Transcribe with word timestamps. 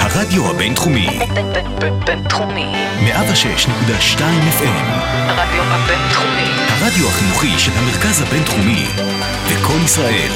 הרדיו 0.00 0.50
הבינתחומי. 0.50 1.08
בינתחומי. 2.06 2.66
106.2 3.00 4.18
FM. 4.58 4.84
הרדיו 5.14 5.62
הבינתחומי. 5.62 6.50
הרדיו 6.68 7.08
החינוכי 7.08 7.58
של 7.58 7.72
המרכז 7.76 8.22
הבינתחומי. 8.22 8.86
לקום 9.52 9.84
ישראל. 9.84 10.30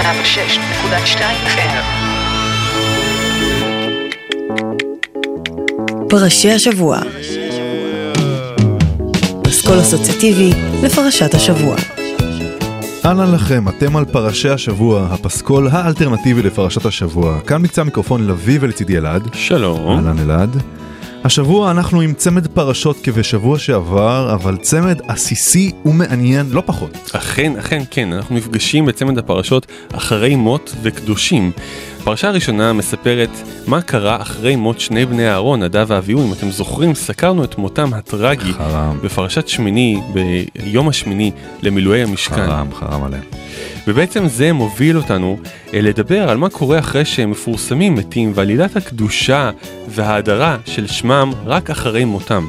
106.2 0.00 1.20
FM. 1.46 1.84
פרשי 6.08 6.50
השבוע. 6.52 6.98
פסקול 9.42 9.80
אסוציאטיבי 9.80 10.50
לפרשת 10.82 11.34
השבוע. 11.34 11.76
אהלן 13.08 13.34
לכם, 13.34 13.68
אתם 13.68 13.96
על 13.96 14.04
פרשי 14.04 14.48
השבוע, 14.48 15.06
הפסקול 15.10 15.68
האלטרנטיבי 15.72 16.42
לפרשת 16.42 16.86
השבוע. 16.86 17.40
כאן 17.40 17.62
מקצה 17.62 17.80
המיקרופון 17.80 18.26
לביא 18.26 18.58
ולצידי 18.60 18.98
אלעד. 18.98 19.28
שלום. 19.34 19.88
אהלן 19.88 20.18
אלעד. 20.18 20.62
השבוע 21.24 21.70
אנחנו 21.70 22.00
עם 22.00 22.14
צמד 22.14 22.46
פרשות 22.46 22.96
כבשבוע 23.02 23.58
שעבר, 23.58 24.34
אבל 24.34 24.56
צמד 24.56 25.00
עסיסי 25.08 25.72
ומעניין 25.84 26.46
לא 26.50 26.62
פחות. 26.66 27.10
אכן, 27.12 27.56
אכן, 27.56 27.82
כן, 27.90 28.12
אנחנו 28.12 28.36
נפגשים 28.36 28.86
בצמד 28.86 29.18
הפרשות 29.18 29.66
אחרי 29.92 30.36
מות 30.36 30.74
וקדושים. 30.82 31.52
הפרשה 32.08 32.28
הראשונה 32.28 32.72
מספרת 32.72 33.28
מה 33.66 33.82
קרה 33.82 34.22
אחרי 34.22 34.56
מות 34.56 34.80
שני 34.80 35.06
בני 35.06 35.28
אהרון, 35.28 35.62
נדב 35.62 35.84
ואביהו, 35.88 36.26
אם 36.26 36.32
אתם 36.32 36.50
זוכרים, 36.50 36.94
סקרנו 36.94 37.44
את 37.44 37.58
מותם 37.58 37.94
הטרגי 37.94 38.52
חרם. 38.52 38.98
בפרשת 39.02 39.48
שמיני, 39.48 40.00
ביום 40.54 40.88
השמיני 40.88 41.30
למילואי 41.62 42.02
המשכן. 42.02 42.46
חרם, 42.46 42.74
חרם 42.74 43.02
עליהם. 43.02 43.22
ובעצם 43.86 44.28
זה 44.28 44.52
מוביל 44.52 44.96
אותנו 44.96 45.38
אה, 45.74 45.80
לדבר 45.80 46.30
על 46.30 46.36
מה 46.36 46.48
קורה 46.48 46.78
אחרי 46.78 47.04
שהם 47.04 47.30
מפורסמים 47.30 47.94
מתים 47.94 48.32
ועלילת 48.34 48.76
הקדושה 48.76 49.50
וההדרה 49.88 50.56
של 50.64 50.86
שמם 50.86 51.32
רק 51.46 51.70
אחרי 51.70 52.04
מותם. 52.04 52.48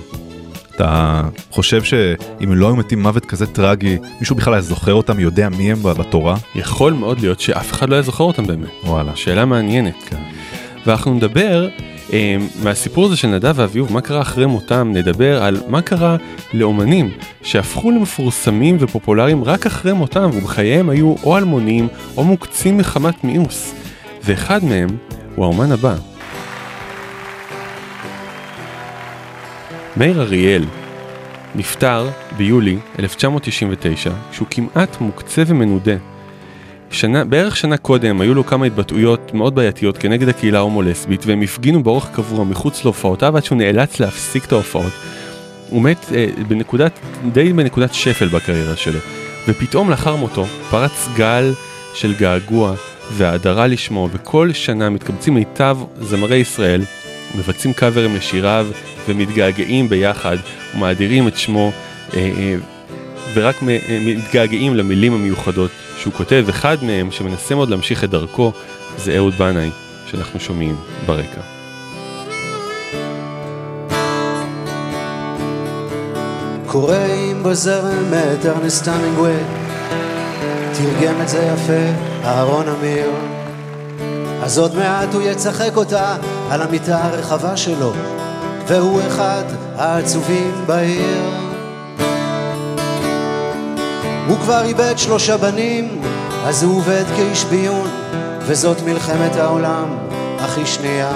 אתה 0.80 1.24
חושב 1.52 1.84
שאם 1.84 2.54
לא 2.54 2.68
היו 2.68 2.76
מתים 2.76 3.04
מוות 3.04 3.26
כזה 3.26 3.48
טרגי, 3.48 3.98
מישהו 4.20 4.36
בכלל 4.36 4.54
היה 4.54 4.62
זוכר 4.62 4.94
אותם, 4.94 5.20
יודע 5.20 5.50
מי 5.50 5.72
הם 5.72 5.84
בתורה? 5.84 6.36
יכול 6.56 6.94
מאוד 6.94 7.20
להיות 7.20 7.40
שאף 7.40 7.72
אחד 7.72 7.90
לא 7.90 7.96
היה 7.96 8.02
זוכר 8.02 8.24
אותם 8.24 8.48
באמת. 8.48 8.70
וואלה. 8.84 9.16
שאלה 9.16 9.46
מעניינת. 9.46 9.96
כן. 10.10 10.18
ואנחנו 10.86 11.14
נדבר 11.14 11.68
אה, 12.14 12.38
מהסיפור 12.64 13.06
הזה 13.06 13.18
של 13.18 13.28
נדב 13.28 13.54
ואביהו, 13.56 13.88
מה 13.90 14.02
קרה 14.02 14.22
אחרי 14.22 14.46
מותם, 14.46 14.92
נדבר 14.94 15.44
על 15.44 15.58
מה 15.68 15.82
קרה 15.82 16.18
לאומנים 16.54 17.10
שהפכו 17.42 17.92
למפורסמים 17.92 18.78
ופופולריים 18.80 19.44
רק 19.44 19.66
אחרי 19.66 19.94
מותם, 19.94 20.30
ובחייהם 20.34 20.90
היו 20.90 21.16
או 21.24 21.38
אלמונים 21.38 21.88
או 22.18 22.24
מוקצים 22.24 22.78
מחמת 22.78 23.24
מיאוס. 23.24 23.74
ואחד 24.24 24.64
מהם 24.64 24.90
הוא 25.36 25.46
האומן 25.46 25.72
הבא. 25.72 25.96
מאיר 30.00 30.22
אריאל 30.22 30.66
נפטר 31.56 32.10
ביולי 32.38 32.78
1999 33.00 34.12
כשהוא 34.32 34.48
כמעט 34.52 35.02
מוקצה 35.02 35.44
ומנודה. 35.48 35.96
שנה, 36.92 37.26
בערך 37.26 37.58
שנה 37.58 37.78
קודם 37.78 38.22
היו 38.22 38.34
לו 38.34 38.46
כמה 38.46 38.66
התבטאויות 38.66 39.34
מאוד 39.34 39.56
בעייתיות 39.56 39.98
כנגד 39.98 40.30
הקהילה 40.30 40.58
ההומו-לסבית 40.58 41.26
והם 41.26 41.42
הפגינו 41.42 41.84
באורח 41.84 42.10
קבוע 42.14 42.46
מחוץ 42.46 42.84
להופעותיו 42.84 43.38
עד 43.38 43.44
שהוא 43.44 43.58
נאלץ 43.58 44.00
להפסיק 44.00 44.46
את 44.46 44.52
ההופעות. 44.52 44.94
הוא 45.70 45.82
מת 45.82 46.06
אה, 46.16 46.28
בנקודת, 46.48 47.00
די 47.32 47.54
בנקודת 47.54 47.94
שפל 47.94 48.28
בקריירה 48.28 48.76
שלו. 48.76 49.00
ופתאום 49.48 49.90
לאחר 49.90 50.16
מותו 50.16 50.46
פרץ 50.46 51.10
גל 51.16 51.54
של 51.94 52.14
געגוע 52.14 52.74
והאדרה 53.12 53.68
לשמו 53.68 54.10
וכל 54.12 54.54
שנה 54.54 54.90
מתקבצים 54.90 55.34
מיטב 55.34 55.78
זמרי 56.02 56.38
ישראל, 56.38 56.82
מבצעים 57.36 57.74
קאברים 57.74 58.16
לשיריו 58.16 58.68
ומתגעגעים 59.10 59.90
ביחד 59.90 60.38
ומאדירים 60.76 61.28
את 61.28 61.38
שמו 61.38 61.72
אה, 62.14 62.20
אה, 62.38 62.56
ורק 63.34 63.56
אה, 63.64 63.78
מתגעגעים 64.06 64.76
למילים 64.76 65.14
המיוחדות 65.14 65.72
שהוא 65.98 66.14
כותב, 66.14 66.46
אחד 66.50 66.78
מהם 66.84 67.12
שמנסה 67.12 67.56
מאוד 67.56 67.70
להמשיך 67.70 68.04
את 68.04 68.10
דרכו 68.10 68.52
זה 68.98 69.16
אהוד 69.16 69.34
בנאי 69.34 69.70
שאנחנו 70.12 70.40
שומעים 70.40 70.76
ברקע. 71.06 71.42
קוראים 76.66 77.44
בזרם 77.44 78.14
את 78.14 78.46
ארנסט 78.46 78.88
המינגווי, 78.88 79.34
תרגם 80.74 81.22
את 81.22 81.30
זה 81.30 81.54
יפה 81.54 82.00
אהרון 82.24 82.66
אמיר. 82.68 83.10
אז 84.44 84.58
עוד 84.58 84.76
מעט 84.76 85.14
הוא 85.14 85.22
יצחק 85.22 85.72
אותה 85.76 86.16
על 86.50 86.62
המיטה 86.62 87.06
הרחבה 87.06 87.58
שלו, 87.58 87.94
והוא 88.70 89.02
אחד 89.08 89.44
העצובים 89.76 90.52
בעיר. 90.66 91.22
הוא 94.28 94.38
כבר 94.38 94.64
איבד 94.64 94.94
שלושה 94.98 95.38
בנים, 95.38 96.02
אז 96.46 96.64
הוא 96.64 96.78
עובד 96.78 97.04
כאיש 97.16 97.44
ביון, 97.44 97.90
וזאת 98.40 98.82
מלחמת 98.82 99.36
העולם 99.36 99.98
הכי 100.40 100.66
שנייה. 100.66 101.12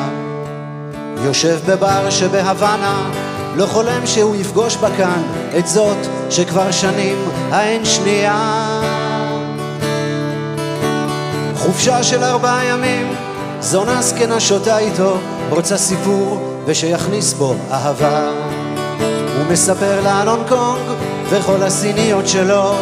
יושב 1.24 1.60
בבר 1.66 2.10
שבהוואנה, 2.10 3.10
לא 3.56 3.66
חולם 3.66 4.06
שהוא 4.06 4.36
יפגוש 4.36 4.76
בה 4.76 4.98
כאן 4.98 5.24
את 5.58 5.68
זאת 5.68 5.98
שכבר 6.30 6.72
שנים 6.72 7.18
האין 7.52 7.86
שנייה. 7.86 8.82
חופשה 11.56 12.04
של 12.04 12.24
ארבעה 12.24 12.66
ימים, 12.66 13.14
זונה 13.60 14.02
זקנה 14.02 14.40
שותה 14.40 14.78
איתו, 14.78 15.18
רוצה 15.50 15.78
סיפור 15.78 16.53
ושיכניס 16.66 17.34
בו 17.34 17.56
אהבה. 17.72 18.30
הוא 19.38 19.52
מספר 19.52 20.00
הונג 20.28 20.48
קונג 20.48 20.82
וכל 21.30 21.64
הסיניות 21.64 22.28
שלו, 22.28 22.76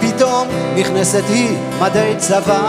פתאום 0.00 0.48
נכנסת 0.76 1.22
היא 1.28 1.56
מדי 1.80 2.14
צבא. 2.18 2.60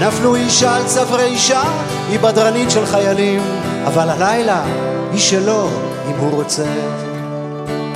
נפלו 0.00 0.34
אישה 0.34 0.76
על 0.76 0.82
צווארי 0.86 1.24
אישה, 1.24 1.62
היא 2.08 2.18
בדרנית 2.18 2.70
של 2.70 2.86
חיילים, 2.86 3.42
אבל 3.86 4.10
הלילה 4.10 4.62
היא 5.12 5.20
שלו 5.20 5.68
אם 6.08 6.16
הוא 6.18 6.30
רוצה. 6.30 6.66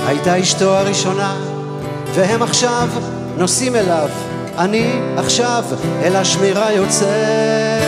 הייתה 0.07 0.41
אשתו 0.41 0.77
הראשונה, 0.77 1.35
והם 2.13 2.43
עכשיו 2.43 2.87
נוסעים 3.37 3.75
אליו, 3.75 4.09
אני 4.57 4.91
עכשיו 5.17 5.63
אל 6.03 6.15
השמירה 6.15 6.71
יוצא. 6.71 7.78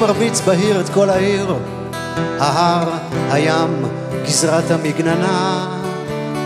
מרביץ 0.00 0.40
בהיר 0.40 0.80
את 0.80 0.88
כל 0.88 1.10
העיר, 1.10 1.54
ההר, 2.38 2.88
הים, 3.30 3.84
גזרת 4.26 4.70
המגננה. 4.70 5.68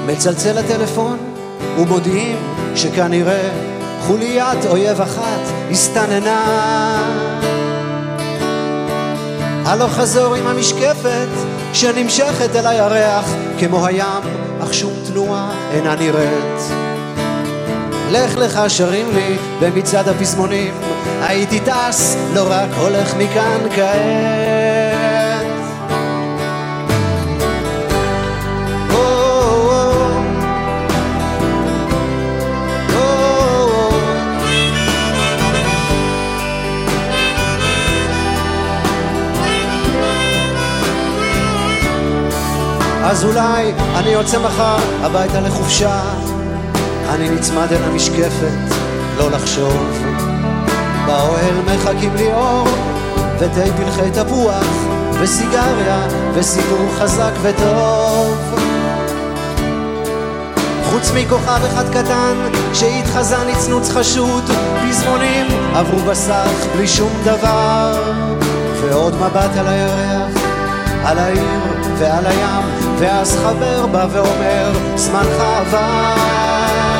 מצלצל 0.06 0.58
הטלפון 0.58 1.18
ומודיעים 1.78 2.36
שכנראה 2.74 3.48
חוליית 4.06 4.66
אויב 4.66 5.00
אחת 5.00 5.40
הסתננה. 5.70 6.42
הלא 9.66 9.86
חזור 9.86 10.34
עם 10.34 10.46
המשקפת 10.46 11.28
שנמשכת 11.72 12.56
אל 12.56 12.66
הירח 12.66 13.24
כמו 13.58 13.86
הים, 13.86 14.22
אך 14.62 14.74
שום 14.74 14.92
תנועה 15.06 15.52
אינה 15.72 15.94
נראית. 15.94 16.79
לך 18.10 18.36
לך 18.36 18.60
שרים 18.68 19.06
לי 19.14 19.36
במצעד 19.60 20.08
הפזמונים, 20.08 20.74
הייתי 21.20 21.60
טס, 21.60 22.16
לא 22.34 22.44
רק 22.48 22.68
הולך 22.78 23.14
מכאן 23.14 23.60
כעת. 23.76 25.10
אז 43.04 43.24
אולי 43.24 43.72
אני 43.94 44.08
יוצא 44.08 44.38
מחר 44.38 44.76
הביתה 45.02 45.40
לחופשה 45.40 46.02
אני 47.10 47.30
נצמד 47.30 47.72
אל 47.72 47.82
המשקפת, 47.82 48.74
לא 49.16 49.30
לחשוב. 49.30 50.02
באוהל 51.06 51.54
מחכים 51.66 52.16
לי 52.16 52.32
אור, 52.32 52.68
ותה 53.38 53.60
פלחי 53.76 54.10
תפוח, 54.10 54.66
וסיגריה, 55.20 56.06
וסיפור 56.34 56.88
חזק 56.98 57.32
וטוב. 57.42 58.60
חוץ 60.90 61.10
מכוכב 61.14 61.60
אחד 61.72 61.88
קטן, 61.88 62.34
שהתחזה 62.74 63.36
נצנוץ 63.46 63.90
חשוד, 63.90 64.44
פזמונים 64.88 65.46
עברו 65.74 65.98
בסך 65.98 66.66
בלי 66.76 66.88
שום 66.88 67.12
דבר. 67.24 68.12
ועוד 68.80 69.14
מבט 69.14 69.56
על 69.58 69.66
הירח, 69.66 70.42
על 71.04 71.18
העיר 71.18 71.60
ועל 71.98 72.26
הים, 72.26 72.64
ואז 72.98 73.36
חבר 73.36 73.86
בא 73.86 74.06
ואומר, 74.12 74.72
זמנך 74.96 75.40
עבר. 75.40 76.99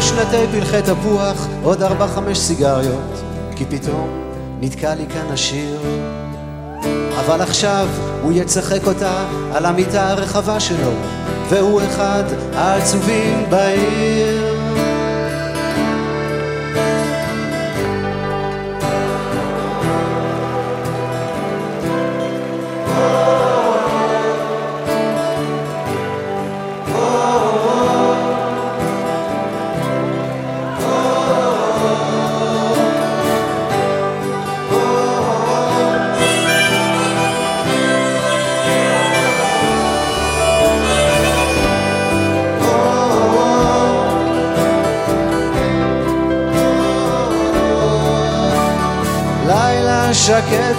שנתי 0.00 0.46
פלחי 0.52 0.82
תפוח, 0.82 1.46
עוד 1.62 1.82
ארבע 1.82 2.06
חמש 2.06 2.38
סיגריות, 2.38 3.22
כי 3.56 3.64
פתאום 3.64 4.08
נתקע 4.60 4.94
לי 4.94 5.06
כאן 5.06 5.32
השיר. 5.32 5.78
אבל 7.20 7.40
עכשיו 7.40 7.88
הוא 8.22 8.32
יצחק 8.32 8.86
אותה 8.86 9.24
על 9.52 9.66
המיטה 9.66 10.10
הרחבה 10.10 10.60
שלו, 10.60 10.92
והוא 11.48 11.80
אחד 11.82 12.24
העצובים 12.54 13.46
בעיר. 13.50 14.39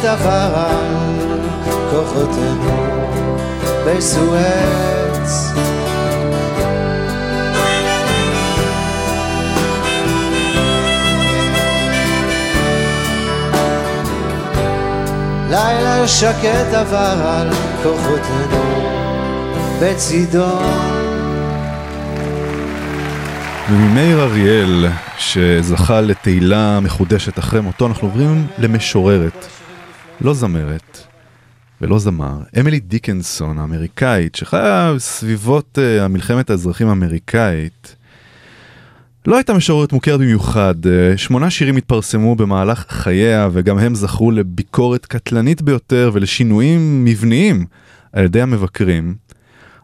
שקט 0.01 0.09
עבר 0.09 0.53
על 0.55 1.49
כוחותינו 1.91 2.87
בסואץ. 3.87 5.53
לילה 15.49 16.07
שקט 16.07 16.73
עבר 16.73 17.21
על 17.25 17.49
כוחותינו 17.83 18.81
בצידון. 19.81 21.01
וממאיר 23.71 24.21
אריאל, 24.21 24.87
שזכה 25.17 26.01
לתהילה 26.01 26.79
מחודשת 26.79 27.39
אחרי 27.39 27.61
מותו, 27.61 27.87
אנחנו 27.87 28.07
עוברים 28.07 28.47
למשוררת, 28.57 29.40
לא 30.23 30.33
זמרת 30.33 30.97
ולא 31.81 31.99
זמר, 31.99 32.39
אמילי 32.59 32.79
דיקנסון 32.79 33.57
האמריקאית, 33.57 34.35
שחיה 34.35 34.93
סביבות 34.97 35.77
uh, 35.77 36.01
המלחמת 36.01 36.49
האזרחים 36.49 36.87
האמריקאית. 36.87 37.95
לא 39.25 39.35
הייתה 39.35 39.53
משוררת 39.53 39.93
מוכרת 39.93 40.19
במיוחד, 40.19 40.75
uh, 40.85 41.17
שמונה 41.17 41.49
שירים 41.49 41.77
התפרסמו 41.77 42.35
במהלך 42.35 42.85
חייה 42.89 43.49
וגם 43.51 43.77
הם 43.77 43.95
זכו 43.95 44.31
לביקורת 44.31 45.05
קטלנית 45.05 45.61
ביותר 45.61 46.11
ולשינויים 46.13 47.05
מבניים 47.05 47.65
על 48.13 48.25
ידי 48.25 48.41
המבקרים. 48.41 49.15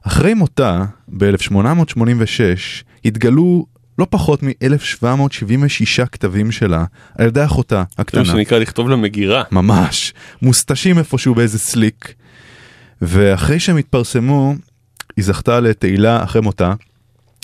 אחרי 0.01 0.33
מותה, 0.33 0.85
ב-1886, 1.07 2.83
התגלו 3.05 3.65
לא 3.99 4.07
פחות 4.09 4.43
מ-1776 4.43 6.05
כתבים 6.11 6.51
שלה 6.51 6.85
על 7.17 7.27
ידי 7.27 7.45
אחותה 7.45 7.83
זה 7.89 8.01
הקטנה. 8.01 8.21
מה 8.21 8.27
שנקרא 8.27 8.57
לכתוב 8.57 8.89
למגירה. 8.89 9.43
ממש, 9.51 10.13
מוסתשים 10.41 10.97
איפשהו 10.97 11.35
באיזה 11.35 11.59
סליק. 11.59 12.13
ואחרי 13.01 13.59
שהם 13.59 13.77
התפרסמו, 13.77 14.53
היא 15.17 15.25
זכתה 15.25 15.59
לתהילה 15.59 16.23
אחרי 16.23 16.41
מותה. 16.41 16.73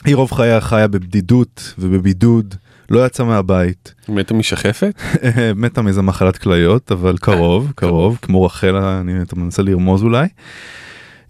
היא 0.05 0.15
רוב 0.15 0.31
חייה 0.31 0.61
חיה 0.61 0.88
בבדידות 0.88 1.73
ובבידוד, 1.79 2.56
לא 2.89 3.06
יצאה 3.06 3.25
מהבית. 3.25 3.94
מתה 4.09 4.33
משחפת? 4.33 5.01
מתה 5.56 5.81
מאיזה 5.81 6.01
מחלת 6.01 6.38
כליות, 6.38 6.91
אבל 6.91 7.17
קרוב, 7.17 7.71
קרוב, 7.75 8.17
כמו 8.21 8.44
רחל, 8.44 8.75
אני 8.75 9.21
אתה 9.21 9.35
מנסה 9.35 9.63
לרמוז 9.63 10.03
אולי. 10.03 10.27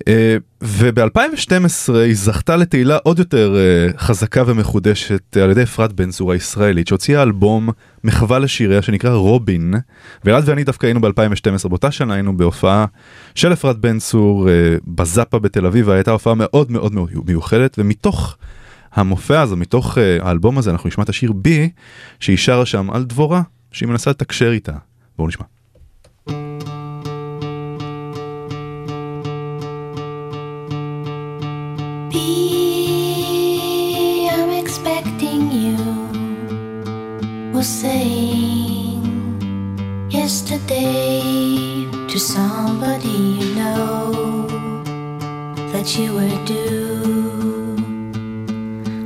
אה, 0.07 0.37
וב-2012 0.61 1.93
היא 1.93 2.15
זכתה 2.15 2.55
לתהילה 2.55 2.97
עוד 3.03 3.19
יותר 3.19 3.55
אה, 3.55 3.97
חזקה 3.97 4.43
ומחודשת 4.47 5.37
על 5.37 5.51
ידי 5.51 5.63
אפרת 5.63 5.93
בן 5.93 6.11
צור 6.11 6.31
הישראלית 6.31 6.87
שהוציאה 6.87 7.23
אלבום 7.23 7.69
מחווה 8.03 8.39
לשיריה 8.39 8.81
שנקרא 8.81 9.13
רובין 9.13 9.73
ואלעד 10.23 10.49
ואני 10.49 10.63
דווקא 10.63 10.85
היינו 10.85 11.01
ב-2012 11.01 11.69
באותה 11.69 11.91
שנה 11.91 12.13
היינו 12.13 12.37
בהופעה 12.37 12.85
של 13.35 13.53
אפרת 13.53 13.77
בן 13.77 13.99
צור 13.99 14.49
אה, 14.49 14.53
בזאפה 14.87 15.39
בתל 15.39 15.65
אביב 15.65 15.87
והייתה 15.87 16.11
הופעה 16.11 16.33
מאוד 16.35 16.71
מאוד 16.71 16.93
מיוחדת 17.25 17.75
ומתוך 17.79 18.37
המופע 18.93 19.41
הזה 19.41 19.55
מתוך 19.55 19.97
אה, 19.97 20.17
האלבום 20.21 20.57
הזה 20.57 20.71
אנחנו 20.71 20.87
נשמע 20.87 21.03
את 21.03 21.09
השיר 21.09 21.31
בי 21.31 21.69
שהיא 22.19 22.37
שרה 22.37 22.65
שם 22.65 22.89
על 22.91 23.03
דבורה 23.03 23.41
שהיא 23.71 23.89
מנסה 23.89 24.09
לתקשר 24.09 24.51
איתה 24.51 24.73
בואו 25.17 25.27
נשמע. 25.27 25.45
Be, 32.13 32.19
I'm 34.31 34.51
expecting 34.51 35.51
you. 35.51 35.77
Was 37.51 37.67
saying 37.67 39.01
yesterday 40.11 41.87
to 42.07 42.19
somebody 42.19 43.09
you 43.09 43.55
know 43.55 44.45
that 45.71 45.97
you 45.97 46.13
were 46.13 46.45
due. 46.45 47.77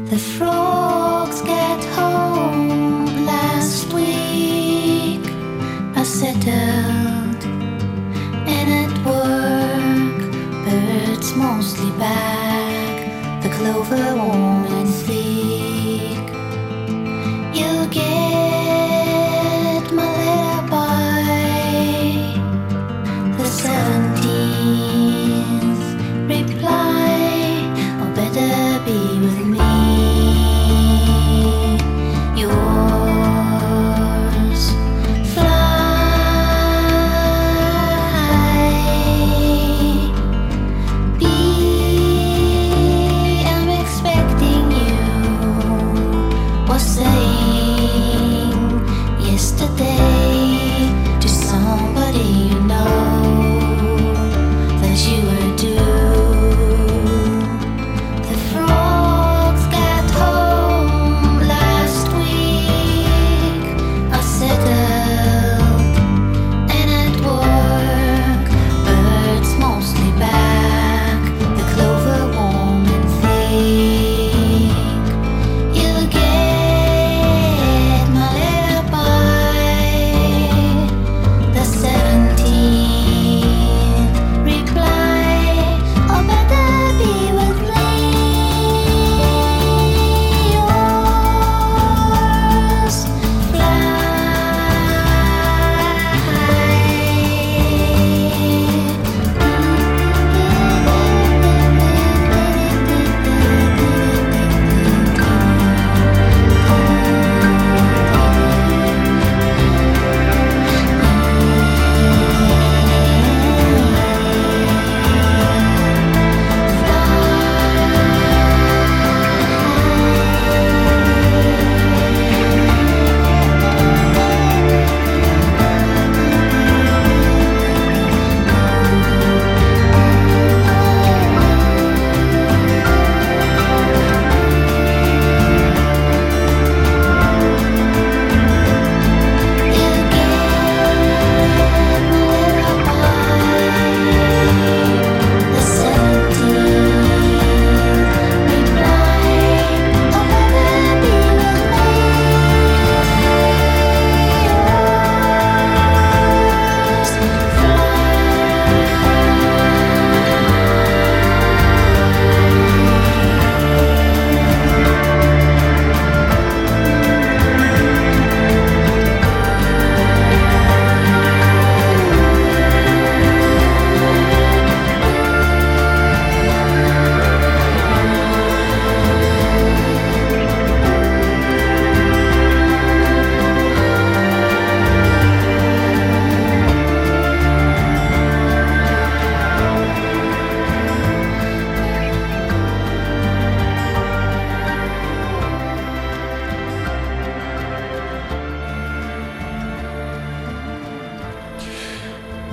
The 0.10 0.20
frogs 0.20 1.42
get 1.44 1.82
home 1.96 3.26
last 3.26 3.94
week. 3.94 5.26
I 5.96 6.04
settled 6.04 7.42
and 8.56 8.70
at 8.84 8.94
work, 9.06 10.20
birds 10.66 11.34
mostly 11.36 11.92
back 11.98 12.47
over 13.68 13.96
all. 14.18 14.67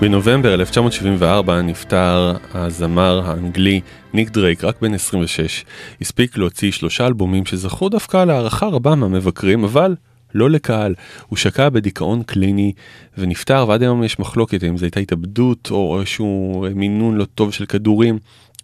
בנובמבר 0.05 0.55
1974 0.55 1.63
נפטר 1.63 2.37
הזמר 2.55 3.23
האנגלי 3.25 3.81
ניק 4.13 4.31
דרייק, 4.31 4.65
רק 4.65 4.81
בן 4.83 4.95
26. 4.95 5.65
הספיק 6.01 6.37
להוציא 6.37 6.71
שלושה 6.71 7.07
אלבומים 7.07 7.47
שזכו 7.47 7.89
דווקא 7.89 8.25
להערכה 8.25 8.67
רבה 8.67 8.95
מהמבקרים, 8.95 9.65
אבל 9.65 9.95
לא 10.35 10.51
לקהל. 10.51 10.95
הוא 11.27 11.37
שקע 11.37 11.69
בדיכאון 11.69 12.23
קליני 12.23 12.73
ונפטר, 13.19 13.65
ועד 13.69 13.83
היום 13.83 14.05
יש 14.05 14.19
מחלוקת 14.19 14.65
אם 14.65 14.77
זו 14.77 14.85
הייתה 14.85 15.01
התאבדות 15.01 15.69
או 15.71 16.01
איזשהו 16.01 16.65
מינון 16.75 17.17
לא 17.17 17.25
טוב 17.25 17.53
של 17.53 17.67
כדורים. 17.67 18.19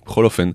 בכל 0.07 0.25
אופן, 0.25 0.51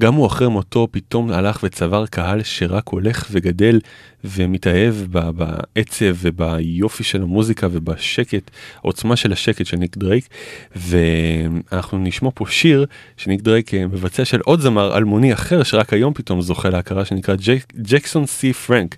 גם 0.00 0.14
הוא 0.14 0.26
אחרי 0.26 0.48
מותו 0.48 0.88
פתאום 0.90 1.30
הלך 1.30 1.60
וצבר 1.62 2.06
קהל 2.06 2.42
שרק 2.42 2.88
הולך 2.88 3.28
וגדל 3.30 3.80
ומתאהב 4.24 4.94
בעצב 5.10 6.14
וביופי 6.18 7.04
של 7.04 7.22
המוזיקה 7.22 7.66
ובשקט, 7.70 8.50
העוצמה 8.76 9.16
של 9.16 9.32
השקט 9.32 9.66
של 9.66 9.76
ניק 9.76 9.96
דרייק. 9.96 10.28
ואנחנו 10.76 11.98
נשמע 11.98 12.30
פה 12.34 12.44
שיר 12.48 12.86
שניק 13.16 13.40
דרייק 13.40 13.74
אה, 13.74 13.86
מבצע 13.86 14.24
של 14.24 14.40
עוד 14.40 14.60
זמר 14.60 14.96
אלמוני 14.96 15.32
אחר 15.32 15.62
שרק 15.62 15.92
היום 15.92 16.14
פתאום 16.14 16.42
זוכה 16.42 16.70
להכרה 16.70 17.04
שנקרא 17.04 17.34
ג'ק, 17.34 17.72
ג'קסון 17.76 18.26
סי 18.26 18.52
פרנק. 18.52 18.96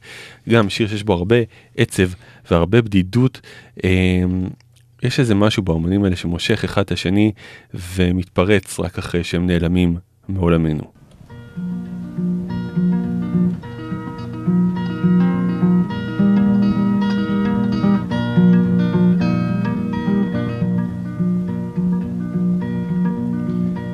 גם 0.48 0.70
שיר 0.70 0.88
שיש 0.88 1.02
בו 1.02 1.12
הרבה 1.12 1.36
עצב 1.76 2.08
והרבה 2.50 2.82
בדידות. 2.82 3.40
אה, 3.84 3.90
יש 5.02 5.20
איזה 5.20 5.34
משהו 5.34 5.62
באמנים 5.62 6.04
האלה 6.04 6.16
שמושך 6.16 6.64
אחד 6.64 6.82
את 6.82 6.92
השני 6.92 7.32
ומתפרץ 7.74 8.80
רק 8.80 8.98
אחרי 8.98 9.24
שהם 9.24 9.46
נעלמים 9.46 9.96
מעולמנו. 10.35 10.87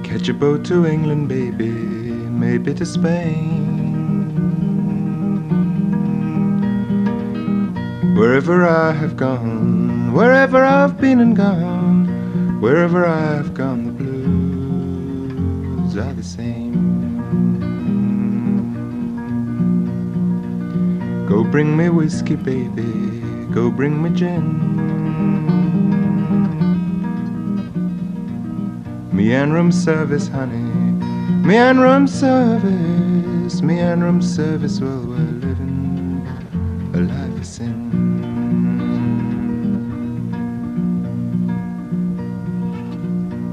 Catch 0.08 0.30
a 0.34 0.36
boat 0.44 0.62
to 0.70 0.78
England, 0.94 1.26
baby, 1.38 1.74
maybe 2.44 2.72
to 2.80 2.86
Spain. 2.96 3.52
Wherever 8.20 8.58
I 8.86 8.92
have 9.02 9.16
gone, 9.28 10.14
wherever 10.18 10.62
I've 10.78 10.96
been 11.04 11.20
and 11.26 11.36
gone, 11.46 12.00
wherever 12.64 13.02
I've 13.06 13.52
gone, 13.64 13.69
are 15.97 16.13
the 16.13 16.23
same. 16.23 16.75
Go 21.29 21.45
bring 21.45 21.77
me 21.77 21.89
whiskey, 21.89 22.37
baby, 22.37 23.21
go 23.53 23.71
bring 23.71 24.03
me 24.03 24.11
gin. 24.11 24.71
Me 29.13 29.33
and 29.33 29.53
room 29.53 29.71
service, 29.71 30.29
honey. 30.29 30.71
Me 31.47 31.57
and 31.57 31.81
room 31.81 32.07
service. 32.07 33.61
Me 33.63 33.79
and 33.79 34.03
room 34.03 34.23
service. 34.23 34.81
Well, 34.81 35.05
we're 35.07 35.30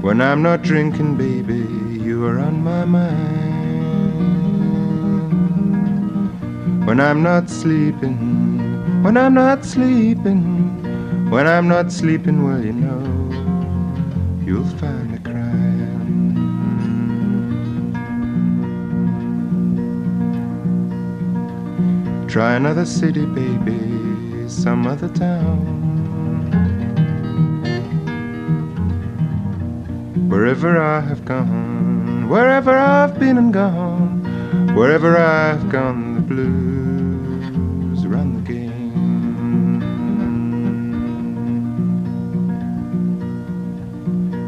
When 0.08 0.22
I'm 0.22 0.40
not 0.40 0.62
drinking, 0.62 1.16
baby, 1.18 1.66
you 2.02 2.24
are 2.24 2.38
on 2.38 2.62
my 2.64 2.86
mind. 2.86 3.26
When 6.86 6.98
I'm 6.98 7.22
not 7.22 7.50
sleeping, 7.50 9.02
when 9.02 9.18
I'm 9.18 9.34
not 9.34 9.66
sleeping, 9.66 11.28
when 11.28 11.46
I'm 11.46 11.68
not 11.68 11.92
sleeping, 11.92 12.42
well, 12.42 12.64
you 12.64 12.72
know, 12.72 13.02
you'll 14.46 14.64
find 14.78 15.10
me 15.12 15.18
crying. 15.18 16.32
Try 22.28 22.54
another 22.54 22.86
city, 22.86 23.26
baby, 23.26 24.48
some 24.48 24.86
other 24.86 25.10
town. 25.10 25.77
Wherever 30.28 30.78
I 30.78 31.00
have 31.00 31.24
gone, 31.24 32.28
wherever 32.28 32.76
I've 32.76 33.18
been 33.18 33.38
and 33.38 33.50
gone, 33.50 34.74
wherever 34.74 35.16
I've 35.16 35.70
gone, 35.70 36.16
the 36.16 36.20
blues 36.20 38.06
run 38.06 38.34
the 38.34 38.42
game. 38.52 38.94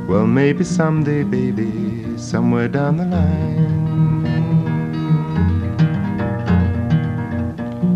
Well, 0.07 0.27
maybe 0.27 0.65
someday, 0.65 1.23
baby, 1.23 2.19
somewhere 2.19 2.69
down 2.69 2.99
the 2.99 3.07
line. 3.07 3.81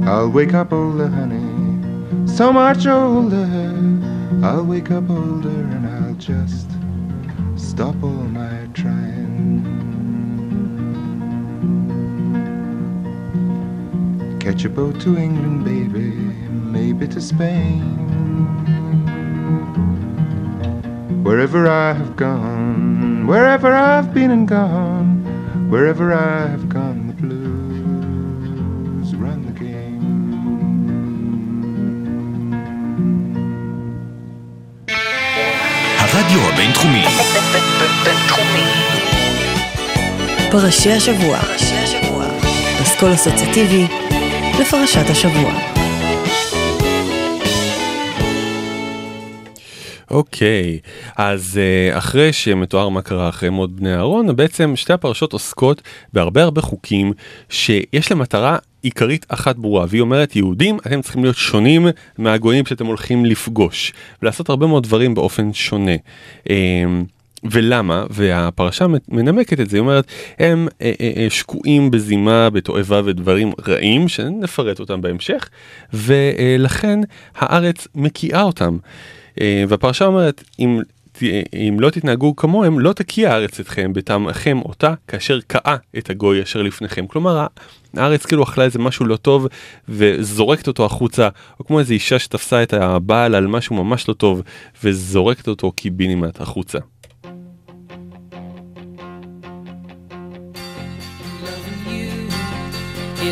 I'll 0.08 0.30
wake 0.30 0.54
up 0.54 0.72
older, 0.72 1.08
honey, 1.08 2.26
so 2.26 2.50
much 2.50 2.86
older. 2.86 3.44
I'll 4.42 4.64
wake 4.64 4.90
up 4.90 5.10
older 5.10 5.63
Catch 14.43 14.65
a 14.65 14.69
boat 14.69 14.99
to 15.01 15.17
England, 15.17 15.65
baby, 15.65 16.09
maybe 16.77 17.07
to 17.07 17.19
Spain. 17.21 17.81
Wherever 21.23 21.67
I 21.67 21.93
have 21.93 22.15
gone, 22.15 23.27
wherever 23.27 23.71
I've 23.73 24.13
been 24.13 24.31
and 24.31 24.47
gone, 24.47 25.09
wherever 25.69 26.13
I 26.13 26.47
have 26.53 26.67
gone, 26.69 26.99
the 27.09 27.15
blues 27.21 29.09
run 29.23 29.39
the 29.45 29.55
game. 29.65 30.05
הרדיו 35.97 36.41
הבינתחומי, 36.53 37.03
בינתחומי. 38.03 38.63
פרשי 40.51 40.91
השבוע. 40.91 41.39
אסכול 42.81 43.13
אסוציאטיבי 43.13 43.87
לפרשת 44.60 45.10
השבוע. 45.10 45.54
אוקיי, 50.10 50.78
אז 51.16 51.60
uh, 51.94 51.98
אחרי 51.98 52.32
שמתואר 52.32 52.88
מה 52.88 53.02
קרה 53.02 53.28
אחרי 53.28 53.50
מות 53.50 53.76
בני 53.76 53.94
אהרון, 53.94 54.36
בעצם 54.36 54.76
שתי 54.76 54.92
הפרשות 54.92 55.32
עוסקות 55.32 55.82
בהרבה 56.12 56.42
הרבה 56.42 56.60
חוקים 56.60 57.12
שיש 57.48 58.10
להם 58.10 58.18
מטרה 58.18 58.58
עיקרית 58.82 59.26
אחת 59.28 59.56
ברורה, 59.56 59.86
והיא 59.88 60.00
אומרת 60.00 60.36
יהודים 60.36 60.78
אתם 60.86 61.02
צריכים 61.02 61.22
להיות 61.22 61.36
שונים 61.36 61.86
מהגויים 62.18 62.66
שאתם 62.66 62.86
הולכים 62.86 63.24
לפגוש, 63.24 63.92
ולעשות 64.22 64.48
הרבה 64.48 64.66
מאוד 64.66 64.82
דברים 64.82 65.14
באופן 65.14 65.52
שונה. 65.52 65.96
ולמה? 67.50 68.04
והפרשה 68.10 68.86
מנמקת 69.08 69.60
את 69.60 69.70
זה, 69.70 69.76
היא 69.76 69.80
אומרת, 69.80 70.06
הם 70.38 70.68
אה, 70.82 70.92
אה, 71.00 71.12
אה, 71.16 71.30
שקועים 71.30 71.90
בזימה, 71.90 72.50
בתועבה 72.50 73.00
ודברים 73.04 73.52
רעים, 73.68 74.08
שנפרט 74.08 74.80
אותם 74.80 75.00
בהמשך, 75.00 75.48
ולכן 75.92 77.00
הארץ 77.36 77.88
מקיאה 77.94 78.42
אותם. 78.42 78.78
והפרשה 79.68 80.06
אומרת, 80.06 80.44
אם, 80.58 80.80
אם 81.54 81.76
לא 81.80 81.90
תתנהגו 81.90 82.36
כמוהם, 82.36 82.80
לא 82.80 82.92
תקיע 82.92 83.32
הארץ 83.32 83.60
אתכם 83.60 83.92
בטעמכם 83.92 84.60
אותה, 84.64 84.94
כאשר 85.08 85.40
קאה 85.46 85.76
את 85.98 86.10
הגוי 86.10 86.42
אשר 86.42 86.62
לפניכם. 86.62 87.06
כלומר, 87.06 87.46
הארץ 87.96 88.26
כאילו 88.26 88.42
אכלה 88.42 88.64
איזה 88.64 88.78
משהו 88.78 89.06
לא 89.06 89.16
טוב 89.16 89.46
וזורקת 89.88 90.68
אותו 90.68 90.84
החוצה, 90.84 91.28
או 91.60 91.66
כמו 91.66 91.78
איזה 91.78 91.94
אישה 91.94 92.18
שתפסה 92.18 92.62
את 92.62 92.72
הבעל 92.72 93.34
על 93.34 93.46
משהו 93.46 93.84
ממש 93.84 94.08
לא 94.08 94.14
טוב 94.14 94.42
וזורקת 94.84 95.48
אותו 95.48 95.72
קיבינימט 95.72 96.40
החוצה. 96.40 96.78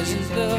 Isn't 0.02 0.34
the 0.34 0.51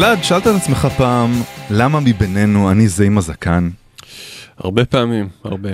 אלעד, 0.00 0.24
שאלת 0.24 0.46
את 0.46 0.54
עצמך 0.54 0.88
פעם, 0.96 1.30
למה 1.70 2.00
מבינינו 2.00 2.70
אני 2.70 2.88
זה 2.88 3.04
עם 3.04 3.18
הזקן? 3.18 3.70
הרבה 4.58 4.84
פעמים, 4.84 5.28
הרבה. 5.44 5.68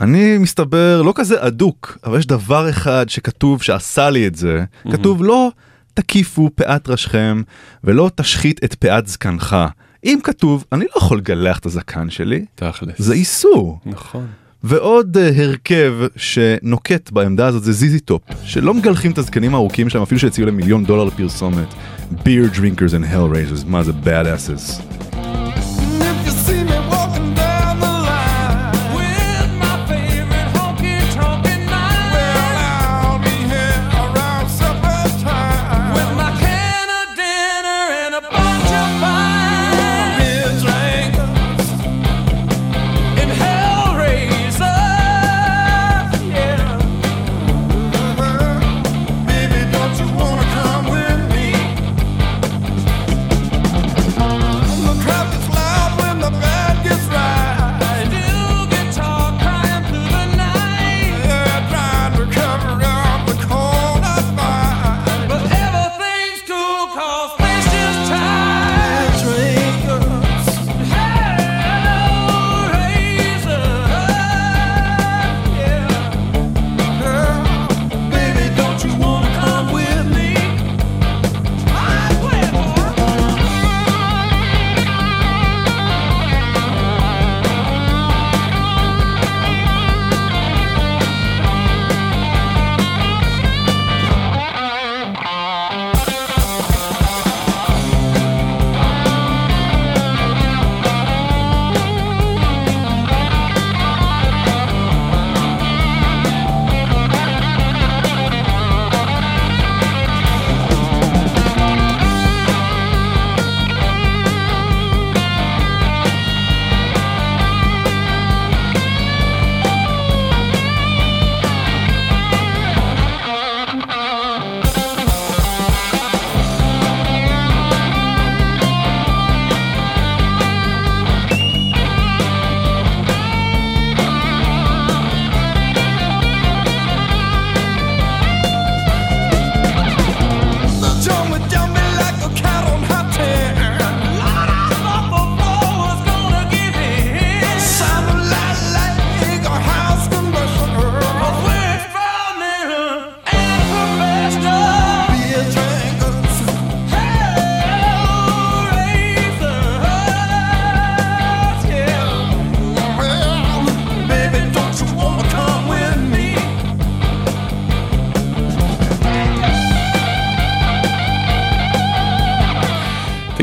אני 0.00 0.38
מסתבר 0.38 1.02
לא 1.02 1.12
כזה 1.14 1.46
אדוק, 1.46 1.98
אבל 2.04 2.18
יש 2.18 2.26
דבר 2.26 2.70
אחד 2.70 3.08
שכתוב 3.08 3.62
שעשה 3.62 4.10
לי 4.10 4.26
את 4.26 4.34
זה. 4.34 4.64
כתוב 4.92 5.24
לא 5.24 5.50
תקיפו 5.94 6.50
פאת 6.54 6.88
ראשכם 6.88 7.42
ולא 7.84 8.10
תשחית 8.14 8.64
את 8.64 8.74
פאת 8.74 9.06
זקנך. 9.06 9.56
אם 10.04 10.18
כתוב, 10.22 10.64
אני 10.72 10.84
לא 10.84 10.98
יכול 10.98 11.18
לגלח 11.18 11.58
את 11.58 11.66
הזקן 11.66 12.10
שלי, 12.10 12.44
תכלס. 12.54 12.94
זה 12.98 13.14
איסור. 13.14 13.78
נכון. 13.86 14.26
ועוד 14.64 15.16
אה, 15.16 15.40
הרכב 15.40 15.94
שנוקט 16.16 17.10
בעמדה 17.10 17.46
הזאת 17.46 17.62
זה 17.62 17.72
ZZ 17.72 18.00
Top, 18.00 18.22
שלא 18.44 18.74
מגלחים 18.74 19.12
את 19.12 19.18
הזקנים 19.18 19.54
הארוכים 19.54 19.88
שלהם 19.88 20.02
אפילו 20.02 20.20
שהציעו 20.20 20.46
להם 20.46 20.56
מיליון 20.56 20.84
דולר 20.84 21.04
לפרסומת. 21.04 21.74
beer 22.24 22.48
drinkers 22.48 22.92
and 22.92 23.04
hell 23.04 23.28
raisers, 23.28 23.64
mother 23.64 23.92
badasses. 23.92 25.03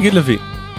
תגיד 0.02 0.14
לוי, 0.14 0.38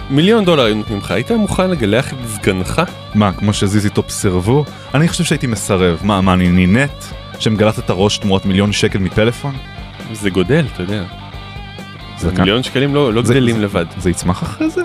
מיליון 0.09 0.45
דולר 0.45 0.63
היו 0.63 0.75
נותנים 0.75 0.97
לך, 0.97 1.11
היית 1.11 1.31
מוכן 1.31 1.69
לגלח 1.69 2.13
את 2.13 2.27
זקנך? 2.27 2.81
מה, 3.15 3.31
כמו 3.31 3.53
ש 3.53 3.71
ZZ 3.71 3.89
Top 3.89 4.09
סירבו? 4.09 4.65
אני 4.93 5.07
חושב 5.07 5.23
שהייתי 5.23 5.47
מסרב. 5.47 5.99
מה, 6.03 6.21
מה, 6.21 6.33
אני 6.33 6.49
נינט? 6.49 7.03
שמגלחת 7.39 7.79
את 7.79 7.89
הראש 7.89 8.17
תמורת 8.17 8.45
מיליון 8.45 8.71
שקל 8.71 8.99
מפלאפון? 8.99 9.55
זה 10.13 10.29
גודל, 10.29 10.65
אתה 10.73 10.83
יודע. 10.83 11.03
זה. 12.17 12.31
מיליון 12.31 12.63
שקלים 12.63 12.95
לא, 12.95 13.13
לא 13.13 13.21
זה- 13.21 13.33
גדלים 13.33 13.55
זה- 13.55 13.61
לבד. 13.61 13.85
זה 13.97 14.09
יצמח 14.09 14.43
אחרי 14.43 14.69
זה? 14.69 14.81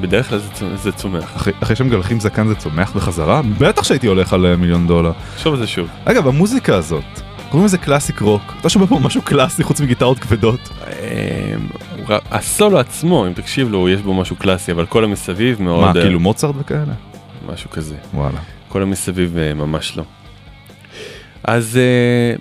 בדרך 0.00 0.28
כלל 0.28 0.38
זה, 0.38 0.76
זה 0.76 0.92
צומח. 0.92 1.36
אחרי, 1.36 1.52
אחרי 1.62 1.76
שמגלחים 1.76 2.20
זקן 2.20 2.46
זה 2.48 2.54
צומח 2.54 2.92
בחזרה? 2.96 3.40
בטח 3.58 3.82
שהייתי 3.84 4.06
הולך 4.06 4.32
על 4.32 4.46
אה, 4.46 4.56
מיליון 4.56 4.86
דולר. 4.86 5.12
תחשוב 5.34 5.54
על 5.54 5.60
זה 5.60 5.66
שוב. 5.66 5.88
אגב, 6.04 6.28
המוזיקה 6.28 6.76
הזאת, 6.76 7.04
קוראים 7.48 7.66
לזה 7.66 7.78
classic 7.78 8.20
rock. 8.20 8.54
אתה 8.60 8.68
שומע 8.68 8.86
פה 8.86 8.98
משהו 8.98 9.22
קלאסי 9.22 9.62
חוץ 9.62 9.80
מגיטרות 9.80 10.18
כבדות? 10.18 10.68
הסולו 12.30 12.78
עצמו, 12.78 13.26
אם 13.26 13.32
תקשיב 13.32 13.70
לו, 13.70 13.88
יש 13.88 14.00
בו 14.00 14.14
משהו 14.14 14.36
קלאסי, 14.36 14.72
אבל 14.72 14.86
כל 14.86 15.04
המסביב 15.04 15.62
מאוד... 15.62 15.80
מה, 15.80 15.88
אה, 15.88 16.02
כאילו 16.02 16.20
מוצרט 16.20 16.54
וכאלה? 16.58 16.92
משהו 17.46 17.70
כזה. 17.70 17.96
וואלה. 18.14 18.38
כל 18.68 18.82
המסביב 18.82 19.36
אה, 19.36 19.54
ממש 19.54 19.96
לא. 19.96 20.04
אז 21.44 21.76
אה, 21.76 22.36